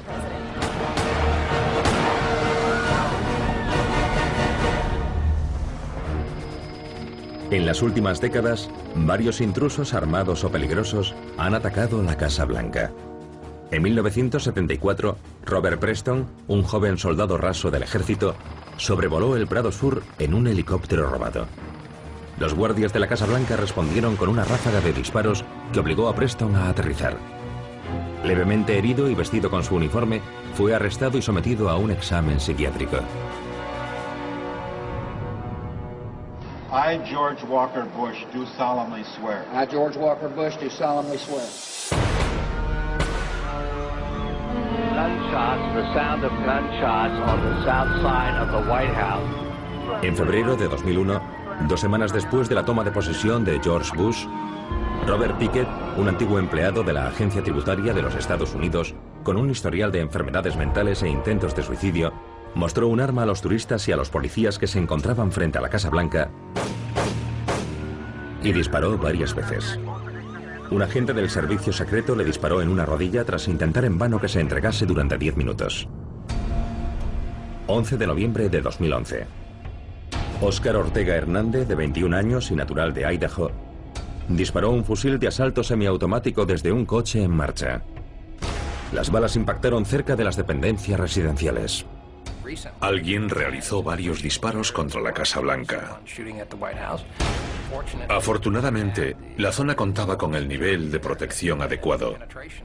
En 7.54 7.68
las 7.68 7.84
últimas 7.84 8.20
décadas, 8.20 8.68
varios 8.96 9.40
intrusos 9.40 9.94
armados 9.94 10.44
o 10.44 10.50
peligrosos 10.50 11.14
han 11.38 11.54
atacado 11.54 12.02
la 12.02 12.18
Casa 12.18 12.46
Blanca. 12.46 12.92
En 13.70 13.84
1974, 13.84 15.18
Robert 15.46 15.80
Preston, 15.80 16.26
un 16.48 16.64
joven 16.64 16.98
soldado 16.98 17.38
raso 17.38 17.70
del 17.70 17.84
ejército, 17.84 18.34
sobrevoló 18.78 19.38
el 19.38 19.46
Prado 19.46 19.72
Sur 19.72 20.02
en 20.18 20.34
un 20.34 20.48
helicóptero 20.48 21.08
robado. 21.08 21.46
Los 22.40 22.56
guardias 22.56 22.92
de 22.92 23.00
la 23.00 23.08
Casa 23.08 23.28
Blanca 23.28 23.56
respondieron 23.56 24.16
con 24.16 24.30
una 24.30 24.46
ráfaga 24.46 24.82
de 24.82 24.92
disparos 24.92 25.46
que 25.72 25.80
obligó 25.80 26.10
a 26.10 26.16
Preston 26.16 26.56
a 26.56 26.70
aterrizar. 26.70 27.18
Levemente 28.26 28.80
herido 28.80 29.08
y 29.12 29.14
vestido 29.14 29.52
con 29.52 29.64
su 29.64 29.76
uniforme, 29.76 30.22
fue 30.56 30.74
arrestado 30.74 31.20
y 31.20 31.22
sometido 31.22 31.70
a 31.70 31.78
un 31.78 31.92
examen 31.92 32.40
psiquiátrico. 32.40 32.98
I, 36.74 36.98
George 37.06 37.44
Walker 37.44 37.86
Bush, 37.96 38.18
do 38.34 38.48
solemnly 38.58 39.04
swear. 39.04 39.46
I, 39.54 39.64
George 39.68 39.96
Walker 39.96 40.28
Bush, 40.28 40.56
do 40.58 40.72
solemnly 40.72 41.20
swear. 41.20 41.46
Gunshots, 44.96 45.76
the 45.76 45.94
sound 45.94 46.24
of 46.24 46.32
gunshots 46.32 47.14
on 47.30 47.42
the 47.44 47.64
south 47.64 48.02
side 48.02 48.42
of 48.42 48.52
the 48.52 48.68
White 48.68 48.90
House. 48.90 50.04
En 50.04 50.18
febrero 50.18 50.56
de 50.56 50.68
2001, 50.68 51.22
dos 51.68 51.80
semanas 51.80 52.12
después 52.12 52.50
de 52.50 52.56
la 52.56 52.66
toma 52.66 52.84
de 52.84 52.92
posesión 52.92 53.46
de 53.46 53.60
George 53.60 53.96
Bush, 53.96 54.26
Robert 55.06 55.38
Pickett, 55.38 55.68
un 55.98 56.08
antiguo 56.08 56.40
empleado 56.40 56.82
de 56.82 56.94
la 56.94 57.06
Agencia 57.06 57.44
Tributaria 57.44 57.94
de 57.94 58.02
los 58.02 58.16
Estados 58.16 58.56
Unidos, 58.56 58.96
con 59.22 59.38
un 59.38 59.52
historial 59.52 59.92
de 59.92 60.00
enfermedades 60.00 60.56
mentales 60.56 61.04
e 61.04 61.08
intentos 61.08 61.56
de 61.56 61.62
suicidio, 61.62 62.12
mostró 62.56 62.88
un 62.88 63.02
arma 63.02 63.24
a 63.24 63.26
los 63.26 63.42
turistas 63.42 63.88
y 63.88 63.92
a 63.92 63.98
los 63.98 64.10
policías 64.10 64.60
que 64.60 64.68
se 64.68 64.80
encontraban 64.80 65.32
frente 65.32 65.58
a 65.58 65.62
la 65.62 65.70
Casa 65.70 65.90
Blanca 65.90 66.30
y 68.44 68.52
disparó 68.52 68.98
varias 68.98 69.34
veces. 69.34 69.80
Un 70.70 70.82
agente 70.82 71.14
del 71.14 71.30
servicio 71.30 71.72
secreto 71.72 72.16
le 72.16 72.24
disparó 72.24 72.62
en 72.62 72.70
una 72.70 72.86
rodilla 72.86 73.24
tras 73.24 73.48
intentar 73.48 73.86
en 73.86 73.98
vano 73.98 74.20
que 74.20 74.28
se 74.28 74.40
entregase 74.40 74.86
durante 74.86 75.18
10 75.18 75.38
minutos. 75.38 75.88
11 77.68 77.98
de 77.98 78.08
noviembre 78.08 78.50
de 78.50 78.62
2011. 78.62 79.26
Óscar 80.42 80.76
Ortega 80.76 81.16
Hernández, 81.16 81.68
de 81.68 81.76
21 81.76 82.16
años 82.16 82.52
y 82.52 82.56
natural 82.56 82.94
de 82.94 83.14
Idaho, 83.14 83.52
disparó 84.28 84.72
un 84.72 84.84
fusil 84.84 85.20
de 85.20 85.28
asalto 85.28 85.64
semiautomático 85.64 86.46
desde 86.46 86.72
un 86.72 86.86
coche 86.86 87.24
en 87.24 87.32
marcha. 87.32 87.84
Las 88.92 89.10
balas 89.10 89.36
impactaron 89.36 89.86
cerca 89.86 90.16
de 90.16 90.24
las 90.24 90.36
dependencias 90.36 91.00
residenciales. 91.00 91.86
Alguien 92.80 93.30
realizó 93.30 93.84
varios 93.84 94.22
disparos 94.22 94.72
contra 94.72 95.02
la 95.02 95.14
Casa 95.14 95.40
Blanca. 95.40 96.00
Afortunadamente, 98.10 99.16
la 99.38 99.52
zona 99.52 99.76
contaba 99.76 100.18
con 100.18 100.36
el 100.36 100.48
nivel 100.48 100.92
de 100.92 101.00
protección 101.00 101.62
adecuado 101.62 102.18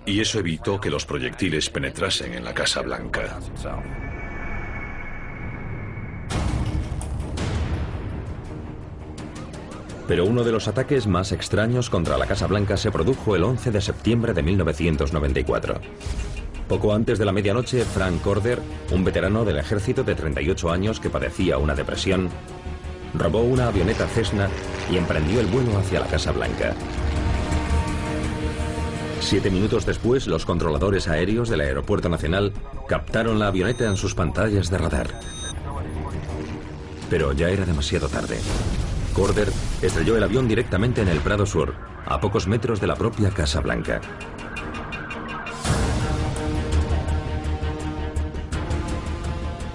y 0.05 0.21
eso 0.21 0.39
evitó 0.39 0.81
que 0.81 0.91
los 0.91 1.07
proyectiles 1.07 1.71
penetrasen 1.71 2.35
en 2.35 2.45
la 2.45 2.53
Casa 2.53 2.83
Blanca. 2.83 3.39
Pero 10.07 10.25
uno 10.25 10.43
de 10.43 10.53
los 10.53 10.69
ataques 10.69 11.07
más 11.07 11.33
extraños 11.33 11.91
contra 11.91 12.17
la 12.17 12.27
Casa 12.27 12.47
Blanca 12.47 12.79
se 12.79 12.91
produjo 12.91 13.37
el 13.37 13.45
11 13.45 13.71
de 13.71 13.81
septiembre 13.81 14.33
de 14.33 14.43
1994. 14.43 15.81
Poco 16.69 16.93
antes 16.93 17.19
de 17.19 17.25
la 17.25 17.33
medianoche, 17.33 17.83
Frank 17.83 18.21
Corder, 18.21 18.61
un 18.93 19.03
veterano 19.03 19.47
del 19.47 19.57
ejército 19.57 20.05
de 20.05 20.15
38 20.15 20.71
años 20.71 21.01
que 21.01 21.09
padecía 21.09 21.57
una 21.57 21.75
depresión, 21.75 22.29
robó 23.15 23.41
una 23.41 23.69
avioneta 23.69 24.07
Cessna 24.07 24.51
y 24.91 24.99
emprendió 24.99 25.41
el 25.41 25.47
vuelo 25.47 25.79
hacia 25.79 26.01
la 26.01 26.07
Casa 26.07 26.31
Blanca. 26.31 26.75
Siete 29.21 29.51
minutos 29.51 29.87
después, 29.87 30.27
los 30.27 30.45
controladores 30.45 31.09
aéreos 31.09 31.49
del 31.49 31.63
Aeropuerto 31.63 32.11
Nacional 32.11 32.53
captaron 32.87 33.39
la 33.39 33.49
avioneta 33.49 33.87
en 33.87 33.97
sus 33.97 34.15
pantallas 34.15 34.71
de 34.71 34.79
radar. 34.79 35.09
Pero 37.09 37.33
ya 37.33 37.49
era 37.49 37.65
demasiado 37.65 38.09
tarde. 38.09 38.39
Corder 39.15 39.49
estrelló 39.81 40.19
el 40.19 40.23
avión 40.23 40.47
directamente 40.47 41.01
en 41.01 41.09
el 41.09 41.21
Prado 41.21 41.47
Sur, 41.47 41.75
a 42.05 42.21
pocos 42.21 42.47
metros 42.47 42.79
de 42.81 42.87
la 42.87 42.95
propia 42.95 43.31
Casa 43.31 43.61
Blanca. 43.61 44.01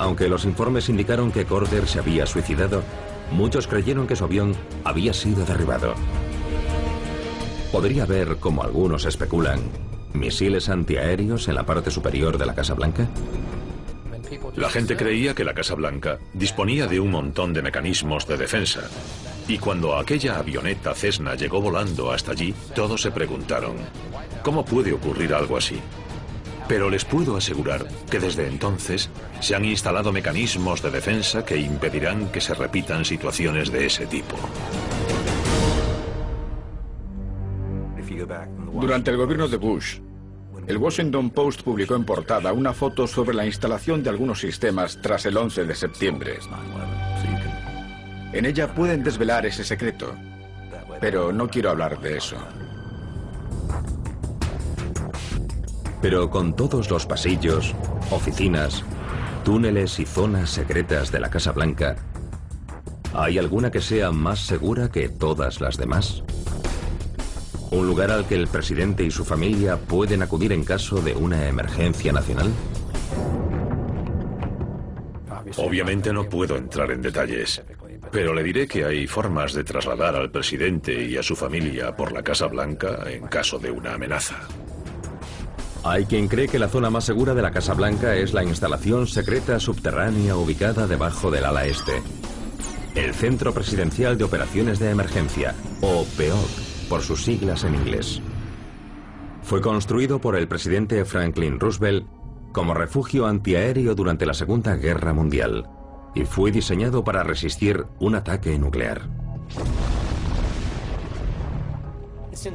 Aunque 0.04 0.28
los 0.28 0.44
informes 0.44 0.90
indicaron 0.90 1.32
que 1.32 1.46
Corder 1.46 1.88
se 1.88 1.98
había 1.98 2.26
suicidado, 2.26 2.84
muchos 3.32 3.68
creyeron 3.68 4.06
que 4.06 4.18
su 4.18 4.26
avión 4.26 4.54
había 4.84 5.14
sido 5.14 5.46
derribado. 5.46 5.96
¿Podría 7.72 8.04
haber, 8.04 8.36
como 8.36 8.64
algunos 8.64 9.06
especulan, 9.06 9.62
misiles 10.12 10.68
antiaéreos 10.68 11.48
en 11.48 11.56
la 11.56 11.66
parte 11.66 11.90
superior 11.90 12.38
de 12.38 12.46
la 12.46 12.54
Casa 12.54 12.74
Blanca? 12.74 13.08
La 14.58 14.70
gente 14.70 14.98
creía 14.98 15.34
que 15.34 15.46
la 15.46 15.54
Casa 15.54 15.76
Blanca 15.76 16.20
disponía 16.34 16.86
de 16.86 17.00
un 17.00 17.10
montón 17.10 17.54
de 17.54 17.62
mecanismos 17.62 18.28
de 18.28 18.36
defensa. 18.36 18.82
Y 19.48 19.58
cuando 19.58 19.98
aquella 19.98 20.38
avioneta 20.38 20.94
Cessna 20.96 21.36
llegó 21.36 21.62
volando 21.62 22.12
hasta 22.12 22.34
allí, 22.34 22.54
todos 22.76 23.02
se 23.02 23.12
preguntaron, 23.12 23.78
¿cómo 24.44 24.66
puede 24.66 24.92
ocurrir 24.92 25.34
algo 25.34 25.56
así? 25.56 25.80
Pero 26.68 26.90
les 26.90 27.06
puedo 27.06 27.36
asegurar 27.36 27.86
que 28.10 28.20
desde 28.20 28.48
entonces 28.48 29.10
se 29.42 29.56
han 29.56 29.66
instalado 29.66 30.12
mecanismos 30.12 30.82
de 30.82 30.92
defensa 30.92 31.46
que 31.46 31.58
impedirán 31.58 32.32
que 32.32 32.42
se 32.42 32.54
repitan 32.54 33.06
situaciones 33.06 33.72
de 33.72 33.86
ese 33.86 34.06
tipo. 34.06 34.38
Durante 38.74 39.12
el 39.12 39.18
gobierno 39.18 39.48
de 39.48 39.58
Bush, 39.58 40.00
el 40.68 40.78
Washington 40.78 41.30
Post 41.30 41.62
publicó 41.64 41.96
en 41.96 42.06
portada 42.06 42.54
una 42.54 42.74
foto 42.74 43.06
sobre 43.06 43.36
la 43.36 43.46
instalación 43.46 44.02
de 44.02 44.10
algunos 44.10 44.40
sistemas 44.40 45.00
tras 45.02 45.26
el 45.26 45.36
11 45.36 45.66
de 45.66 45.76
septiembre. 45.76 46.38
En 48.32 48.46
ella 48.46 48.74
pueden 48.74 49.04
desvelar 49.04 49.46
ese 49.46 49.64
secreto, 49.64 50.16
pero 51.02 51.34
no 51.34 51.50
quiero 51.50 51.70
hablar 51.70 52.00
de 52.00 52.18
eso. 52.18 52.38
Pero 56.04 56.30
con 56.30 56.54
todos 56.54 56.90
los 56.90 57.06
pasillos, 57.06 57.74
oficinas, 58.12 58.84
túneles 59.46 60.00
y 60.00 60.06
zonas 60.06 60.50
secretas 60.50 61.14
de 61.14 61.22
la 61.22 61.30
Casa 61.30 61.54
Blanca, 61.54 61.96
¿hay 63.14 63.38
alguna 63.38 63.72
que 63.72 63.80
sea 63.80 64.12
más 64.12 64.42
segura 64.42 64.92
que 64.92 65.08
todas 65.08 65.62
las 65.62 65.78
demás? 65.78 66.22
¿Un 67.72 67.88
lugar 67.88 68.12
al 68.12 68.28
que 68.28 68.36
el 68.36 68.48
presidente 68.48 69.06
y 69.06 69.12
su 69.12 69.24
familia 69.24 69.78
pueden 69.78 70.22
acudir 70.22 70.52
en 70.52 70.66
caso 70.66 70.98
de 70.98 71.16
una 71.16 71.48
emergencia 71.48 72.12
nacional? 72.12 72.52
Obviamente 75.56 76.12
no 76.12 76.28
puedo 76.28 76.58
entrar 76.58 76.92
en 76.92 77.02
detalles, 77.02 77.64
pero 78.12 78.34
le 78.34 78.44
diré 78.44 78.68
que 78.68 78.84
hay 78.84 79.08
formas 79.08 79.54
de 79.54 79.64
trasladar 79.64 80.18
al 80.18 80.32
presidente 80.32 81.02
y 81.02 81.16
a 81.16 81.24
su 81.24 81.38
familia 81.38 81.96
por 81.96 82.12
la 82.12 82.24
Casa 82.24 82.48
Blanca 82.48 83.06
en 83.08 83.26
caso 83.28 83.58
de 83.58 83.72
una 83.72 83.94
amenaza. 83.94 84.42
Hay 85.86 86.06
quien 86.06 86.30
cree 86.30 86.48
que 86.48 86.60
la 86.60 86.70
zona 86.70 86.90
más 86.90 87.04
segura 87.04 87.34
de 87.34 87.42
la 87.42 87.52
Casa 87.52 87.74
Blanca 87.74 88.16
es 88.16 88.34
la 88.34 88.44
instalación 88.44 89.06
secreta 89.06 89.60
subterránea 89.60 90.38
ubicada 90.38 90.88
debajo 90.88 91.30
del 91.30 91.44
ala 91.44 91.66
este. 91.66 92.02
El 92.96 93.14
Centro 93.14 93.54
Presidencial 93.54 94.18
de 94.18 94.24
Operaciones 94.24 94.80
de 94.80 94.92
Emergencia, 94.92 95.56
o 95.82 96.06
PEOC, 96.16 96.88
por 96.88 97.02
sus 97.02 97.24
siglas 97.24 97.66
en 97.66 97.76
inglés. 97.76 98.22
Fue 99.42 99.60
construido 99.60 100.22
por 100.22 100.38
el 100.38 100.48
presidente 100.48 101.04
Franklin 101.04 101.60
Roosevelt 101.60 102.08
como 102.54 102.74
refugio 102.74 103.26
antiaéreo 103.26 103.94
durante 103.94 104.26
la 104.26 104.34
Segunda 104.34 104.78
Guerra 104.78 105.12
Mundial 105.12 105.68
y 106.16 106.24
fue 106.24 106.52
diseñado 106.52 107.04
para 107.04 107.24
resistir 107.24 107.86
un 108.00 108.16
ataque 108.16 108.58
nuclear. 108.58 109.02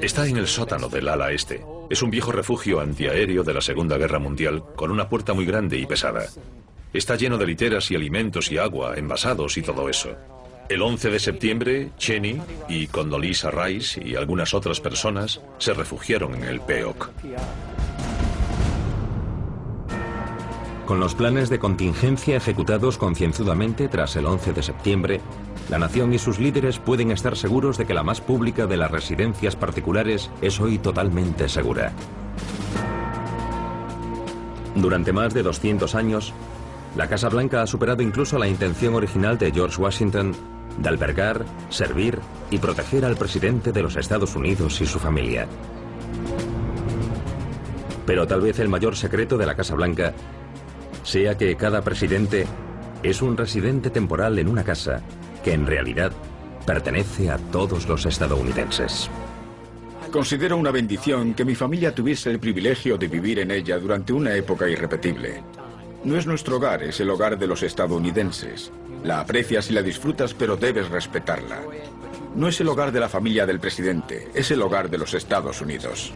Está 0.00 0.26
en 0.26 0.38
el 0.38 0.46
sótano 0.46 0.88
del 0.88 1.08
ala 1.08 1.30
este. 1.30 1.77
Es 1.90 2.02
un 2.02 2.10
viejo 2.10 2.32
refugio 2.32 2.80
antiaéreo 2.80 3.42
de 3.42 3.54
la 3.54 3.62
Segunda 3.62 3.96
Guerra 3.96 4.18
Mundial 4.18 4.62
con 4.76 4.90
una 4.90 5.08
puerta 5.08 5.32
muy 5.32 5.46
grande 5.46 5.78
y 5.78 5.86
pesada. 5.86 6.26
Está 6.92 7.16
lleno 7.16 7.38
de 7.38 7.46
literas 7.46 7.90
y 7.90 7.94
alimentos 7.94 8.52
y 8.52 8.58
agua, 8.58 8.94
envasados 8.96 9.56
y 9.56 9.62
todo 9.62 9.88
eso. 9.88 10.14
El 10.68 10.82
11 10.82 11.10
de 11.10 11.18
septiembre, 11.18 11.90
Cheney 11.96 12.42
y 12.68 12.88
Condoleezza 12.88 13.50
Rice 13.50 14.02
y 14.04 14.16
algunas 14.16 14.52
otras 14.52 14.80
personas 14.80 15.40
se 15.56 15.72
refugiaron 15.72 16.34
en 16.34 16.44
el 16.44 16.60
PEOC. 16.60 17.10
Con 20.88 21.00
los 21.00 21.14
planes 21.14 21.50
de 21.50 21.58
contingencia 21.58 22.38
ejecutados 22.38 22.96
concienzudamente 22.96 23.88
tras 23.88 24.16
el 24.16 24.24
11 24.24 24.54
de 24.54 24.62
septiembre, 24.62 25.20
la 25.68 25.78
nación 25.78 26.14
y 26.14 26.18
sus 26.18 26.38
líderes 26.38 26.78
pueden 26.78 27.10
estar 27.10 27.36
seguros 27.36 27.76
de 27.76 27.84
que 27.84 27.92
la 27.92 28.02
más 28.02 28.22
pública 28.22 28.66
de 28.66 28.78
las 28.78 28.90
residencias 28.90 29.54
particulares 29.54 30.30
es 30.40 30.58
hoy 30.58 30.78
totalmente 30.78 31.50
segura. 31.50 31.92
Durante 34.76 35.12
más 35.12 35.34
de 35.34 35.42
200 35.42 35.94
años, 35.94 36.32
la 36.96 37.06
Casa 37.06 37.28
Blanca 37.28 37.60
ha 37.60 37.66
superado 37.66 38.02
incluso 38.02 38.38
la 38.38 38.48
intención 38.48 38.94
original 38.94 39.36
de 39.36 39.52
George 39.52 39.82
Washington 39.82 40.34
de 40.78 40.88
albergar, 40.88 41.44
servir 41.68 42.18
y 42.50 42.56
proteger 42.56 43.04
al 43.04 43.16
presidente 43.18 43.72
de 43.72 43.82
los 43.82 43.96
Estados 43.96 44.34
Unidos 44.34 44.80
y 44.80 44.86
su 44.86 44.98
familia. 44.98 45.46
Pero 48.06 48.26
tal 48.26 48.40
vez 48.40 48.58
el 48.58 48.70
mayor 48.70 48.96
secreto 48.96 49.36
de 49.36 49.44
la 49.44 49.54
Casa 49.54 49.74
Blanca 49.74 50.14
sea 51.08 51.38
que 51.38 51.56
cada 51.56 51.80
presidente 51.80 52.46
es 53.02 53.22
un 53.22 53.34
residente 53.34 53.88
temporal 53.88 54.38
en 54.38 54.46
una 54.46 54.62
casa 54.62 55.00
que 55.42 55.54
en 55.54 55.66
realidad 55.66 56.12
pertenece 56.66 57.30
a 57.30 57.38
todos 57.38 57.88
los 57.88 58.04
estadounidenses. 58.04 59.08
Considero 60.12 60.58
una 60.58 60.70
bendición 60.70 61.32
que 61.32 61.46
mi 61.46 61.54
familia 61.54 61.94
tuviese 61.94 62.30
el 62.30 62.38
privilegio 62.38 62.98
de 62.98 63.08
vivir 63.08 63.38
en 63.38 63.50
ella 63.50 63.78
durante 63.78 64.12
una 64.12 64.34
época 64.34 64.68
irrepetible. 64.68 65.42
No 66.04 66.14
es 66.18 66.26
nuestro 66.26 66.56
hogar, 66.56 66.82
es 66.82 67.00
el 67.00 67.08
hogar 67.08 67.38
de 67.38 67.46
los 67.46 67.62
estadounidenses. 67.62 68.70
La 69.02 69.20
aprecias 69.20 69.70
y 69.70 69.72
la 69.72 69.82
disfrutas, 69.82 70.34
pero 70.34 70.58
debes 70.58 70.90
respetarla. 70.90 71.62
No 72.36 72.48
es 72.48 72.60
el 72.60 72.68
hogar 72.68 72.92
de 72.92 73.00
la 73.00 73.08
familia 73.08 73.46
del 73.46 73.60
presidente, 73.60 74.28
es 74.34 74.50
el 74.50 74.60
hogar 74.60 74.90
de 74.90 74.98
los 74.98 75.14
Estados 75.14 75.62
Unidos. 75.62 76.12